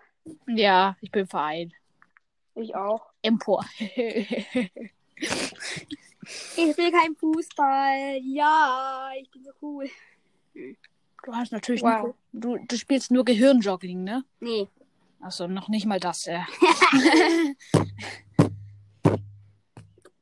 Ja, 0.48 0.96
ich 1.02 1.12
bin 1.12 1.28
Verein. 1.28 1.74
Ich 2.56 2.76
auch. 2.76 3.06
Empor. 3.22 3.66
ich 3.78 4.70
will 6.78 6.92
kein 6.92 7.16
Fußball. 7.16 8.20
Ja, 8.24 9.10
ich 9.20 9.30
bin 9.32 9.44
so 9.44 9.52
cool. 9.62 9.90
du 10.54 11.34
hast 11.34 11.52
natürlich 11.52 11.82
Wow. 11.82 12.14
nur, 12.32 12.58
du, 12.58 12.66
du 12.66 12.78
spielst 12.78 13.12
nur 13.12 13.26
Gehirnjoggling, 13.26 14.04
ne? 14.04 14.24
Nee. 14.40 14.68
Achso, 15.22 15.48
noch 15.48 15.68
nicht 15.70 15.86
mal 15.86 16.00
das, 16.00 16.26
ja. 16.26 16.46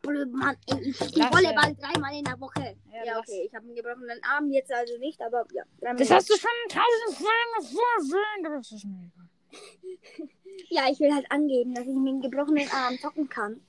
Blöd, 0.07 0.31
Mann, 0.33 0.57
ey, 0.67 0.89
ich 0.89 0.95
spiele 0.97 1.31
Volleyball 1.31 1.75
dreimal 1.75 2.13
in 2.17 2.23
der 2.23 2.39
Woche. 2.39 2.75
Ja, 2.91 3.03
Ja, 3.05 3.19
okay, 3.19 3.43
ich 3.47 3.53
habe 3.53 3.65
einen 3.65 3.75
gebrochenen 3.75 4.19
Arm 4.23 4.51
jetzt 4.51 4.71
also 4.73 4.97
nicht, 4.97 5.21
aber 5.21 5.45
ja. 5.53 5.63
Das 5.81 6.09
hast 6.09 6.29
du 6.29 6.33
schon 6.35 6.49
tausend 6.69 7.17
Folgen 7.17 7.77
vorgesehen. 7.77 8.45
aber 8.45 8.57
Das 8.57 8.71
ist 8.71 8.85
mir 8.85 9.11
egal. 9.13 10.29
Ja, 10.69 10.89
ich 10.89 10.99
will 10.99 11.13
halt 11.13 11.31
angeben, 11.31 11.75
dass 11.75 11.85
ich 11.85 11.93
mit 11.93 12.07
einem 12.07 12.21
gebrochenen 12.21 12.67
Arm 12.71 12.97
zocken 12.99 13.29
kann. 13.29 13.61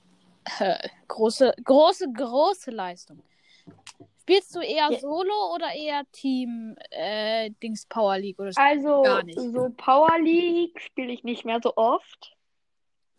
Große, 1.07 1.53
große, 1.63 2.11
große 2.11 2.71
Leistung. 2.71 3.21
Spielst 4.21 4.55
du 4.55 4.59
eher 4.59 4.89
Ja. 4.91 4.99
Solo 4.99 5.53
oder 5.55 5.71
eher 5.73 6.03
Team 6.11 6.75
äh, 6.91 7.51
Dings 7.61 7.85
Power 7.85 8.17
League 8.17 8.39
oder 8.39 8.51
so? 8.53 8.61
Also, 8.61 9.01
Gar 9.03 9.23
nicht. 9.23 9.39
so 9.39 9.69
Power 9.77 10.17
League 10.19 10.79
spiele 10.81 11.11
ich 11.13 11.23
nicht 11.23 11.45
mehr 11.45 11.59
so 11.61 11.75
oft. 11.75 12.35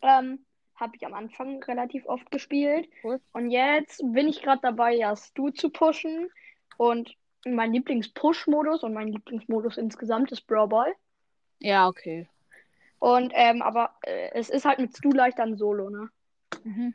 Ähm, 0.03 0.45
habe 0.81 0.97
ich 0.97 1.07
am 1.07 1.15
Anfang 1.15 1.63
relativ 1.65 2.07
oft 2.07 2.31
gespielt. 2.31 2.89
Cool. 3.05 3.21
Und 3.33 3.51
jetzt 3.51 4.03
bin 4.13 4.29
ich 4.29 4.43
gerade 4.43 4.63
dabei, 4.63 4.95
ja, 4.95 5.15
Stu 5.15 5.51
zu 5.51 5.71
pushen. 5.71 6.31
Und 6.77 7.15
mein 7.45 7.73
Lieblings-Push-Modus 7.73 8.83
und 8.83 8.95
mein 8.95 9.09
Lieblingsmodus 9.09 9.77
insgesamt 9.77 10.33
ist 10.33 10.47
Brawl 10.47 10.69
Ball. 10.69 10.95
Ja, 11.59 11.89
okay. 11.89 12.27
Und, 12.99 13.33
ähm, 13.35 13.63
aber 13.63 13.95
äh, 14.03 14.31
es 14.33 14.51
ist 14.51 14.65
halt 14.65 14.79
mit 14.79 14.97
Stu 14.97 15.11
leichter 15.13 15.43
ein 15.43 15.57
Solo, 15.57 15.91
ne? 15.91 16.11
Mhm. 16.65 16.95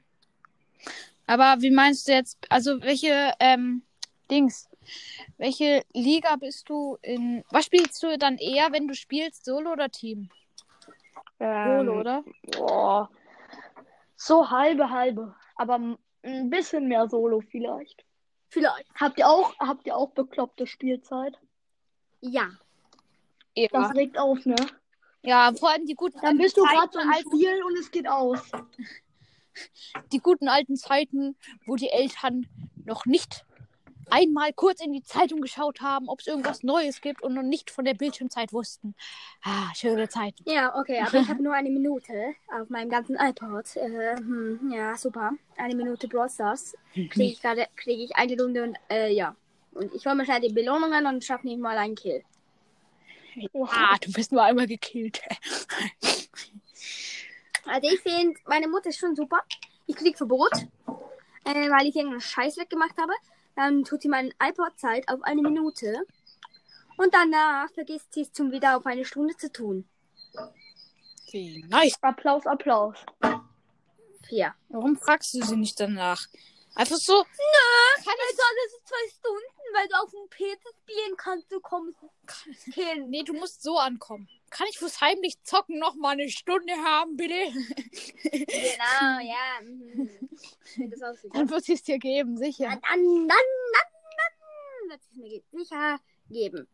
Aber 1.27 1.61
wie 1.61 1.71
meinst 1.71 2.07
du 2.07 2.13
jetzt, 2.13 2.37
also 2.49 2.81
welche 2.81 3.33
ähm, 3.39 3.81
Dings, 4.29 4.69
welche 5.37 5.83
Liga 5.93 6.35
bist 6.35 6.69
du 6.69 6.97
in? 7.01 7.43
Was 7.49 7.65
spielst 7.65 8.01
du 8.03 8.17
dann 8.17 8.37
eher, 8.37 8.71
wenn 8.71 8.87
du 8.87 8.93
spielst, 8.93 9.45
Solo 9.45 9.71
oder 9.71 9.89
Team? 9.89 10.29
Ähm, 11.39 11.79
Solo, 11.79 11.99
oder? 11.99 12.23
Boah. 12.55 13.09
So 14.25 14.49
halbe, 14.49 14.89
halbe. 14.89 15.35
Aber 15.55 15.97
ein 16.23 16.49
bisschen 16.49 16.87
mehr 16.87 17.07
Solo 17.07 17.41
vielleicht. 17.41 18.03
Vielleicht. 18.49 18.89
Habt 18.95 19.19
ihr 19.19 19.29
auch, 19.29 19.53
habt 19.59 19.85
ihr 19.85 19.95
auch 19.95 20.09
bekloppte 20.09 20.65
Spielzeit? 20.65 21.37
Ja. 22.21 22.49
Ja. 23.53 23.67
Das 23.71 23.93
regt 23.93 24.17
auf, 24.17 24.43
ne? 24.47 24.55
ja, 25.21 25.53
vor 25.53 25.69
allem 25.69 25.85
die 25.85 25.93
guten 25.93 26.19
Dann 26.21 26.39
bist 26.39 26.57
du 26.57 26.63
alten 26.63 26.75
gerade 26.75 26.91
so 26.91 26.99
im 26.99 27.13
Spiel 27.13 27.63
und 27.63 27.77
es 27.77 27.91
geht 27.91 28.07
aus. 28.07 28.41
die 30.11 30.19
guten 30.19 30.47
alten 30.47 30.75
Zeiten, 30.75 31.37
wo 31.67 31.75
die 31.75 31.89
Eltern 31.89 32.47
noch 32.83 33.05
nicht 33.05 33.44
einmal 34.09 34.53
kurz 34.53 34.81
in 34.81 34.91
die 34.91 35.03
Zeitung 35.03 35.41
geschaut 35.41 35.81
haben, 35.81 36.09
ob 36.09 36.19
es 36.19 36.27
irgendwas 36.27 36.63
Neues 36.63 37.01
gibt 37.01 37.21
und 37.21 37.33
noch 37.33 37.43
nicht 37.43 37.71
von 37.71 37.85
der 37.85 37.93
Bildschirmzeit 37.93 38.53
wussten. 38.53 38.95
Ah, 39.43 39.73
schöne 39.75 40.09
Zeiten. 40.09 40.43
Ja, 40.49 40.75
okay, 40.77 41.01
aber 41.01 41.19
ich 41.19 41.27
habe 41.27 41.41
nur 41.41 41.53
eine 41.53 41.69
Minute 41.69 42.33
auf 42.59 42.69
meinem 42.69 42.89
ganzen 42.89 43.15
iPod. 43.15 43.75
Äh, 43.75 44.17
hm, 44.17 44.71
ja, 44.73 44.95
super. 44.95 45.31
Eine 45.57 45.75
Minute 45.75 46.07
Brawl 46.07 46.29
Stars. 46.29 46.75
Kriege 46.93 47.23
ich 47.23 47.41
gerade, 47.41 47.67
kriege 47.75 48.03
ich 48.03 48.15
eine 48.15 48.41
Runde 48.41 48.63
und 48.63 48.77
äh, 48.89 49.13
ja. 49.13 49.35
Und 49.73 49.93
ich 49.93 50.05
hole 50.05 50.15
mir 50.15 50.25
schnell 50.25 50.41
die 50.41 50.53
Belohnungen 50.53 51.05
und 51.05 51.23
schaffe 51.23 51.47
nicht 51.47 51.59
mal 51.59 51.77
einen 51.77 51.95
Kill. 51.95 52.23
Ah, 53.67 53.97
du 54.01 54.11
bist 54.13 54.31
nur 54.31 54.43
einmal 54.43 54.67
gekillt. 54.67 55.21
Also 57.67 57.87
ich 57.91 57.99
finde, 58.01 58.39
meine 58.45 58.67
Mutter 58.67 58.89
ist 58.89 58.99
schon 58.99 59.15
super. 59.15 59.41
Ich 59.87 59.95
krieg 59.95 60.17
Verbot, 60.17 60.51
äh, 61.45 61.69
weil 61.69 61.87
ich 61.87 61.95
irgendeinen 61.95 62.21
Scheiß 62.21 62.57
weggemacht 62.57 62.95
habe. 62.97 63.13
Dann 63.55 63.83
tut 63.83 64.01
sie 64.01 64.09
meinen 64.09 64.33
iPod-Zeit 64.41 65.07
auf 65.09 65.21
eine 65.23 65.41
Minute. 65.41 66.05
Und 66.97 67.13
danach 67.13 67.69
vergisst 67.73 68.13
sie 68.13 68.21
es 68.21 68.31
zum 68.31 68.51
wieder 68.51 68.77
auf 68.77 68.85
eine 68.85 69.05
Stunde 69.05 69.35
zu 69.35 69.51
tun. 69.51 69.87
Wie 71.31 71.63
nice. 71.67 71.97
Applaus, 72.01 72.45
Applaus. 72.45 72.97
Vier. 74.27 74.53
Warum 74.69 74.97
fragst 74.97 75.33
du 75.33 75.43
sie 75.43 75.57
nicht 75.57 75.79
danach? 75.79 76.25
Einfach 76.75 76.97
so. 76.97 77.13
Kann 77.13 78.13
ich 78.31 78.39
alles 78.39 78.83
zwei 78.83 79.09
Stunden, 79.09 79.73
weil 79.73 79.87
du 79.87 79.95
auf 79.95 80.11
dem 80.11 80.29
PC 80.29 80.59
spielen 80.81 81.17
kannst, 81.17 81.51
du 81.51 81.59
kommst. 81.59 81.97
Killen. 82.73 83.09
Nee, 83.09 83.23
du 83.23 83.33
musst 83.33 83.63
so 83.63 83.77
ankommen. 83.77 84.29
Kann 84.55 84.67
ich 84.69 84.77
fürs 84.77 85.01
heimlich 85.01 85.43
zocken 85.43 85.79
noch 85.79 85.95
mal 85.95 86.11
eine 86.11 86.29
Stunde 86.29 86.71
haben, 86.71 87.17
bitte? 87.17 87.33
Genau, 88.31 89.19
ja. 89.21 89.61
mhm. 89.61 90.09
Dann 91.33 91.49
wird 91.49 91.67
es 91.67 91.83
dir 91.83 91.99
geben, 91.99 92.35
Dann, 92.35 92.43
sicher. 92.45 92.69
dann, 92.69 92.81
dann, 92.81 93.27
dann, 93.27 93.37
dann 94.17 94.89
wird 94.89 95.01
es 95.01 95.17
mir 95.17 95.41
sicher 95.51 95.99
geben. 96.29 96.67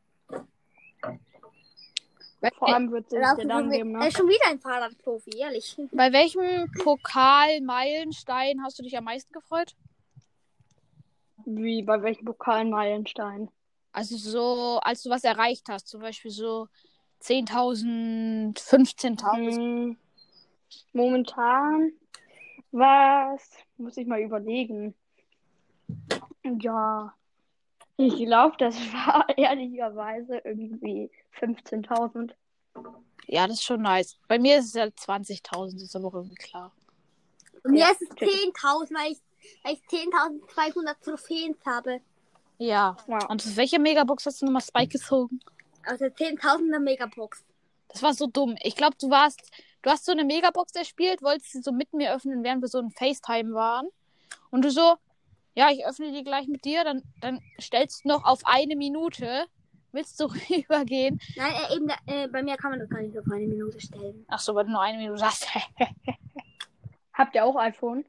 Vor 2.60 2.68
allem 2.68 2.92
wird 2.92 3.06
es 3.06 3.10
dir 3.10 3.48
dann 3.48 3.72
geben, 3.72 3.96
Er 3.96 4.02
ne? 4.02 4.08
ist 4.10 4.18
schon 4.18 4.28
wieder 4.28 4.46
ein 4.48 4.60
Fahrradprofi, 4.60 5.32
ehrlich. 5.40 5.76
Bei 5.92 6.14
welchem 6.14 6.72
Pokal-Meilenstein 6.84 8.62
hast 8.64 8.78
du 8.78 8.84
dich 8.84 8.96
am 8.96 9.06
meisten 9.06 9.34
gefreut? 9.34 9.76
Wie 11.46 11.82
bei 11.82 12.00
welchem 12.04 12.26
Pokalmeilenstein? 12.26 13.50
Also 13.92 14.18
so, 14.18 14.80
als 14.84 15.02
du 15.02 15.10
was 15.10 15.24
erreicht 15.24 15.68
hast, 15.68 15.88
zum 15.88 16.02
Beispiel 16.02 16.30
so 16.30 16.68
10.000, 17.22 18.58
15.000. 18.58 19.56
Hm, 19.56 19.98
momentan, 20.94 21.92
was? 22.72 23.42
Muss 23.78 23.98
ich 23.98 24.08
mal 24.08 24.22
überlegen. 24.22 24.96
Ja, 26.44 27.14
ich 27.98 28.16
glaube, 28.16 28.56
das 28.58 28.76
war 28.94 29.26
ehrlicherweise 29.38 30.42
irgendwie 30.44 31.12
15.000. 31.40 32.32
Ja, 33.28 33.48
das 33.48 33.58
ist 33.58 33.64
schon 33.64 33.82
nice. 33.82 34.18
Bei 34.28 34.40
mir 34.40 34.58
ist 34.58 34.66
es 34.66 34.74
ja 34.74 34.86
20.000, 34.86 35.76
ist 35.84 35.96
aber 35.96 36.08
auch 36.08 36.16
irgendwie 36.16 36.36
klar. 36.36 36.72
Und 37.64 37.74
mir 37.74 37.80
Ja, 37.80 37.92
ist 37.92 38.02
es 38.02 38.10
10.000, 38.10 38.94
weil 38.94 39.12
ich, 39.12 39.20
weil 39.64 39.74
ich 39.74 39.82
10.200 39.82 40.96
Trophäen 41.04 41.56
habe. 41.66 42.02
Ja. 42.58 42.98
Wow. 43.08 43.30
Und 43.30 43.44
aus 43.44 43.56
welcher 43.56 43.80
Megabox 43.80 44.26
hast 44.26 44.42
du 44.42 44.46
nochmal 44.46 44.62
Spike 44.62 44.98
gezogen? 44.98 45.40
Aus 45.88 46.00
der 46.00 46.14
10.000er 46.14 46.80
Megabox. 46.80 47.44
Das 47.90 48.02
war 48.04 48.14
so 48.14 48.28
dumm. 48.28 48.56
Ich 48.64 48.76
glaube, 48.76 48.96
du 49.00 49.10
warst, 49.10 49.42
du 49.82 49.90
hast 49.90 50.06
so 50.06 50.12
eine 50.12 50.24
Megabox 50.24 50.74
erspielt, 50.76 51.22
wolltest 51.22 51.52
sie 51.52 51.62
so 51.62 51.72
mit 51.72 51.94
mir 51.94 52.14
öffnen, 52.14 52.44
während 52.44 52.62
wir 52.62 52.70
so 52.70 52.80
in 52.80 52.92
FaceTime 52.92 53.54
waren. 53.54 53.88
Und 54.50 54.64
du 54.64 54.72
so, 54.72 54.96
ja, 55.56 55.70
ich 55.70 55.86
öffne 55.86 56.12
die 56.12 56.24
gleich 56.24 56.48
mit 56.48 56.64
dir, 56.66 56.84
dann, 56.84 57.02
dann 57.20 57.40
stellst 57.60 58.04
du 58.04 58.10
noch 58.10 58.24
auf 58.24 58.42
eine 58.46 58.76
Minute. 58.76 59.46
Willst 59.92 60.20
du 60.20 60.26
rübergehen? 60.50 61.20
Nein, 61.36 61.54
äh, 61.54 61.76
eben, 61.76 61.90
äh, 62.08 62.28
bei 62.30 62.42
mir 62.42 62.56
kann 62.56 62.72
man 62.72 62.80
das 62.80 62.90
gar 62.90 63.02
nicht 63.02 63.18
auf 63.18 63.26
eine 63.30 63.46
Minute 63.46 63.80
stellen. 63.80 64.26
Ach 64.30 64.40
so, 64.40 64.56
weil 64.56 64.66
du 64.66 64.72
nur 64.72 64.82
eine 64.82 64.98
Minute 64.98 65.26
hast. 65.26 65.48
Habt 67.14 67.36
ihr 67.36 67.44
auch 67.44 67.58
iPhone? 67.58 68.06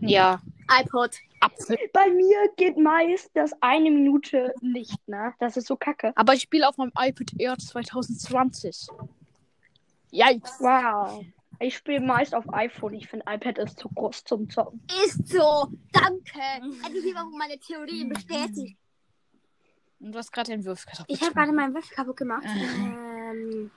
ja. 0.00 0.40
iPod. 0.70 1.16
Apfel. 1.40 1.78
Bei 1.92 2.08
mir 2.10 2.48
geht 2.56 2.76
meist 2.78 3.30
das 3.34 3.52
eine 3.60 3.90
Minute 3.90 4.54
nicht, 4.60 4.96
ne? 5.08 5.34
Das 5.38 5.56
ist 5.56 5.66
so 5.66 5.76
kacke. 5.76 6.12
Aber 6.16 6.34
ich 6.34 6.42
spiele 6.42 6.68
auf 6.68 6.76
meinem 6.76 6.92
iPad 6.98 7.32
Air 7.38 7.56
2020. 7.58 8.88
Yikes. 10.10 10.52
Wow. 10.60 11.24
Ich 11.58 11.76
spiele 11.76 12.00
meist 12.00 12.34
auf 12.34 12.44
iPhone. 12.52 12.94
Ich 12.94 13.08
finde 13.08 13.24
iPad 13.28 13.58
ist 13.58 13.78
zu 13.78 13.88
groß 13.88 14.24
zum 14.24 14.48
Zocken. 14.50 14.80
Ist 15.04 15.28
so. 15.28 15.68
Danke. 15.92 16.40
Hätte 16.82 16.98
ich 16.98 17.04
lieber 17.04 17.24
meine 17.38 17.58
Theorien 17.58 18.08
bestätigt. 18.10 18.76
Und 20.00 20.12
du 20.12 20.18
hast 20.18 20.30
gerade 20.32 20.50
den 20.52 20.64
Würfel 20.64 20.92
Ich 21.08 21.22
habe 21.22 21.32
gerade 21.32 21.52
meinen 21.52 21.74
Würfel 21.74 21.94
kaputt 21.96 22.16
gemacht. 22.16 22.44
ähm, 22.46 23.70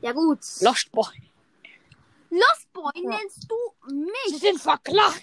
ja 0.00 0.12
gut. 0.12 0.40
Lost 0.60 0.90
Boy. 0.92 1.30
Lost 2.30 2.72
Boy 2.72 2.92
Ja. 2.94 3.10
nennst 3.10 3.46
du 3.50 3.56
Sie 3.88 3.94
mich. 4.32 4.40
sind 4.40 4.58
verklagt. 4.60 5.22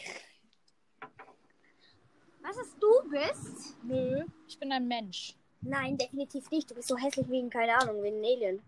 Was 2.42 2.58
es 2.58 2.76
du 2.80 2.88
bist? 3.10 3.76
Nö. 3.84 4.24
Ich 4.48 4.60
bin 4.60 4.72
ein 4.72 4.88
Mensch. 4.88 5.36
Nein, 5.62 5.98
definitiv 5.98 6.50
nicht. 6.52 6.70
Du 6.70 6.76
bist 6.76 6.88
so 6.88 6.98
hässlich 6.98 7.30
wie, 7.30 7.50
keine 7.50 7.78
Ahnung, 7.80 8.02
wie 8.04 8.08
ein 8.08 8.24
Alien. 8.24 8.62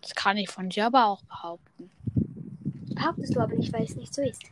Das 0.00 0.14
kann 0.14 0.36
ich 0.36 0.48
von 0.48 0.68
dir 0.68 0.86
aber 0.86 1.06
auch 1.06 1.22
behaupten. 1.22 1.90
Behauptest 2.94 3.34
du 3.34 3.40
aber 3.40 3.54
nicht, 3.54 3.72
weil 3.72 3.84
es 3.84 3.96
nicht 3.96 4.14
so 4.14 4.22
ist. 4.22 4.42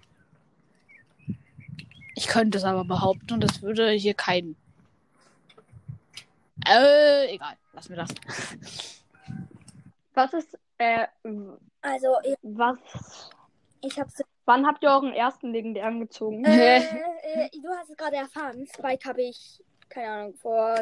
Ich 2.16 2.26
könnte 2.26 2.58
es 2.58 2.64
aber 2.64 2.84
behaupten 2.84 3.34
und 3.34 3.40
das 3.40 3.62
würde 3.62 3.90
hier 3.90 4.14
keinen. 4.14 4.56
Äh, 6.66 7.34
egal. 7.34 7.56
Lass 7.72 7.88
mir 7.88 7.96
das. 7.96 8.10
Was 10.14 10.32
ist, 10.32 10.58
äh, 10.78 11.06
Also, 11.82 12.08
was, 12.42 12.78
ich 13.86 13.98
hab's. 13.98 14.22
wann 14.44 14.66
habt 14.66 14.82
ihr 14.82 14.90
euren 14.90 15.12
ersten 15.12 15.52
legendären 15.52 16.00
gezogen? 16.00 16.44
Äh, 16.44 16.78
äh, 16.78 17.50
du 17.52 17.68
hast 17.70 17.90
es 17.90 17.96
gerade 17.96 18.16
erfahren. 18.16 18.66
Spike 18.66 19.08
habe 19.08 19.22
ich, 19.22 19.62
keine 19.88 20.08
Ahnung, 20.08 20.34
vor 20.34 20.80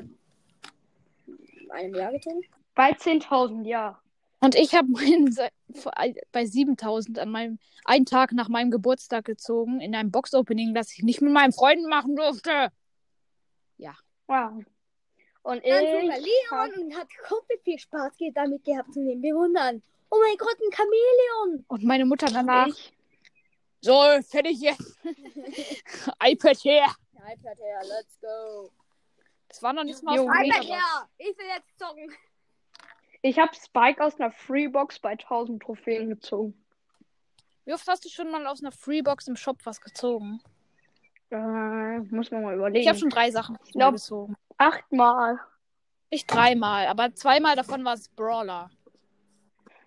einem 1.70 1.94
Jahr 1.94 2.12
gezogen. 2.12 2.42
Bei 2.74 2.92
10.000, 2.92 3.66
ja. 3.66 3.98
Und 4.40 4.54
ich 4.56 4.74
habe 4.74 4.88
meinen 4.88 5.36
bei 6.32 6.44
7000 6.44 7.18
an 7.18 7.30
meinem 7.30 7.58
einen 7.84 8.06
Tag 8.06 8.32
nach 8.32 8.48
meinem 8.48 8.70
Geburtstag 8.70 9.24
gezogen 9.24 9.80
in 9.80 9.94
einem 9.94 10.10
Box-Opening, 10.10 10.74
das 10.74 10.92
ich 10.92 11.02
nicht 11.02 11.20
mit 11.20 11.32
meinen 11.32 11.52
Freunden 11.52 11.88
machen 11.88 12.16
durfte. 12.16 12.72
Wow. 14.32 14.64
Und 15.42 15.66
Dann 15.66 15.84
ich. 15.84 16.08
Leon 16.08 16.84
und 16.84 16.96
hat 16.96 17.08
komplett 17.28 17.62
viel 17.64 17.78
Spaß 17.78 18.12
damit 18.34 18.64
gehabt 18.64 18.94
zu 18.94 19.04
den 19.04 19.20
Bewundern. 19.20 19.82
Oh 20.14 20.18
mein 20.20 20.36
Gott, 20.36 20.56
ein 20.60 20.70
Chamäleon! 20.70 21.64
Und 21.68 21.84
meine 21.84 22.04
Mutter 22.04 22.26
danach. 22.26 22.66
ich. 22.66 22.92
So, 23.80 23.98
fertig 24.28 24.60
jetzt. 24.60 24.98
iPad 26.22 26.62
her. 26.64 26.84
iPad 27.14 27.58
her, 27.58 27.80
let's 27.84 28.20
go. 28.20 28.70
Das 29.48 29.62
war 29.62 29.72
noch 29.72 29.84
nicht 29.84 30.02
mal 30.02 30.18
auf 30.18 30.26
iPad 30.26 30.66
her! 30.68 31.08
Ich 31.16 31.38
will 31.38 31.46
jetzt 31.46 31.78
zocken. 31.78 32.14
Ich 33.22 33.38
habe 33.38 33.54
Spike 33.54 34.04
aus 34.04 34.20
einer 34.20 34.30
Freebox 34.32 34.98
bei 34.98 35.12
1000 35.12 35.62
Trophäen 35.62 36.10
gezogen. 36.10 36.62
Wie 37.64 37.72
oft 37.72 37.88
hast 37.88 38.04
du 38.04 38.10
schon 38.10 38.30
mal 38.30 38.46
aus 38.46 38.60
einer 38.62 38.72
Freebox 38.72 39.28
im 39.28 39.36
Shop 39.36 39.64
was 39.64 39.80
gezogen? 39.80 40.42
Äh, 41.30 42.00
muss 42.10 42.30
man 42.30 42.42
mal 42.42 42.54
überlegen. 42.54 42.82
Ich 42.82 42.88
habe 42.88 42.98
schon 42.98 43.08
drei 43.08 43.30
Sachen 43.30 43.56
glaub- 43.72 43.94
gezogen. 43.94 44.36
achtmal. 44.58 45.40
Ich 46.10 46.26
dreimal, 46.26 46.86
aber 46.88 47.14
zweimal 47.14 47.56
davon 47.56 47.82
war 47.86 47.94
es 47.94 48.10
Brawler. 48.10 48.70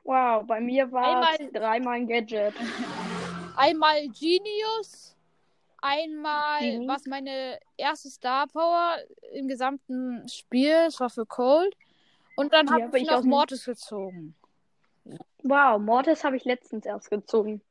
Wow, 0.06 0.46
bei 0.46 0.62
mir 0.62 0.90
war 0.92 1.24
es 1.34 1.40
Einmal- 1.40 1.52
dreimal 1.52 1.94
ein 1.96 2.08
Gadget. 2.08 2.54
Einmal 3.58 4.08
Genius, 4.10 5.16
einmal 5.82 6.60
Genie. 6.60 6.88
was 6.88 7.06
meine 7.06 7.60
erste 7.76 8.10
Star 8.10 8.48
Power 8.48 8.98
im 9.34 9.48
gesamten 9.48 10.28
Spiel, 10.30 10.74
das 10.86 11.00
war 11.00 11.10
für 11.10 11.26
Cold. 11.26 11.76
Und 12.36 12.54
dann 12.54 12.70
habe 12.70 12.84
habe 12.84 13.00
ich 13.00 13.08
noch 13.08 13.24
Mortis 13.24 13.66
gezogen. 13.66 14.36
Wow, 15.42 15.80
Mortis 15.80 16.24
habe 16.24 16.36
ich 16.38 16.46
letztens 16.46 16.86
erst 16.86 17.10
gezogen. 17.10 17.62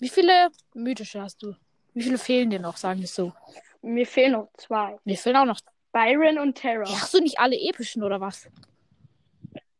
Wie 0.00 0.08
viele 0.08 0.50
mythische 0.74 1.22
hast 1.22 1.42
du? 1.42 1.54
Wie 1.94 2.02
viele 2.02 2.18
fehlen 2.18 2.50
dir 2.50 2.58
noch, 2.58 2.76
sagen 2.76 2.98
wir 2.98 3.04
es 3.04 3.14
so? 3.14 3.32
Mir 3.80 4.06
fehlen 4.06 4.32
noch 4.32 4.48
zwei. 4.58 4.98
Mir 5.04 5.16
fehlen 5.16 5.36
auch 5.36 5.44
noch. 5.46 5.60
Byron 5.92 6.38
und 6.38 6.54
Terra. 6.56 6.84
Hast 6.86 7.14
du 7.14 7.20
nicht 7.20 7.38
alle 7.38 7.56
epischen 7.56 8.02
oder 8.02 8.20
was? 8.20 8.48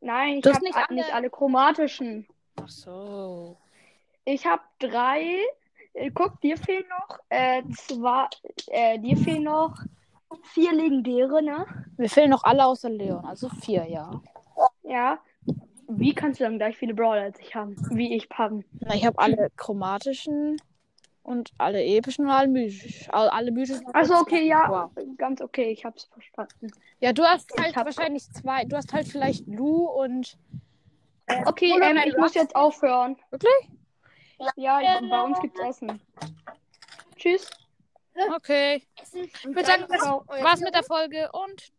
Nein, 0.05 0.39
ich 0.39 0.45
habe 0.47 0.63
nicht 0.63 0.77
nicht, 0.77 0.77
alle- 0.77 0.95
nicht 0.95 1.15
alle 1.15 1.31
chromatischen. 1.31 2.27
Ach 2.61 2.69
so. 2.69 3.57
Ich 4.27 4.47
habe 4.47 4.63
drei. 4.79 5.39
Äh, 5.95 6.11
guck, 6.11 6.41
dir 6.41 6.57
fehlen 6.57 6.85
noch 6.89 7.19
äh, 7.31 7.63
zwei. 7.73 8.27
Äh, 8.69 8.99
dir 8.99 9.17
fehlen 9.17 9.45
noch 9.45 9.77
vier 10.43 10.73
legendäre, 10.73 11.43
ne? 11.43 11.65
Mir 11.97 12.09
fehlen 12.09 12.31
noch 12.31 12.45
alle 12.45 12.67
außer 12.67 12.91
Leon, 12.91 13.25
also 13.25 13.49
vier, 13.49 13.85
ja. 13.89 14.21
Ja. 14.83 15.19
Wie 15.89 16.15
kannst 16.15 16.41
du 16.41 16.45
dann 16.45 16.59
gleich 16.59 16.77
viele 16.77 16.95
Brawler 16.95 17.23
als 17.23 17.39
ich 17.41 17.55
haben? 17.55 17.77
Wie 17.91 18.15
ich 18.15 18.29
haben? 18.33 18.65
Na, 18.81 18.95
ich 18.95 19.05
habe 19.07 19.19
alle 19.19 19.51
chromatischen 19.57 20.57
und 21.25 21.53
alle 21.59 21.83
epischen 21.83 22.27
und 22.27 22.31
alle 22.31 22.49
mythischen. 22.49 23.11
Alle 23.11 23.51
mythischen. 23.51 23.87
Also 23.95 24.15
okay, 24.15 24.47
ja, 24.47 24.69
Wow. 24.69 24.91
ganz 25.17 25.41
okay, 25.41 25.71
ich 25.71 25.85
hab's 25.85 26.05
verstanden. 26.13 26.71
Ja, 27.01 27.13
du 27.13 27.25
hast 27.25 27.51
halt 27.59 27.75
wahrscheinlich 27.75 28.31
zwei. 28.31 28.65
Du 28.65 28.77
hast 28.77 28.93
halt 28.93 29.09
vielleicht 29.09 29.47
Lu 29.49 29.87
und. 29.87 30.37
Okay, 31.47 31.73
Oder 31.73 31.91
ähm, 31.91 32.01
ich 32.05 32.17
muss 32.17 32.35
jetzt 32.35 32.55
aufhören. 32.55 33.17
Wirklich? 33.31 33.71
Ja, 34.57 34.81
bei 35.01 35.23
uns 35.23 35.41
gibt's 35.41 35.59
Essen. 35.61 36.01
Tschüss. 37.17 37.51
Okay. 38.37 38.83
Ich 39.15 39.45
würde 39.45 39.65
sagen, 39.65 39.85
das 39.89 40.03
war's 40.03 40.61
mit 40.61 40.75
der 40.75 40.85
Folge 40.85 41.31
und 41.33 41.73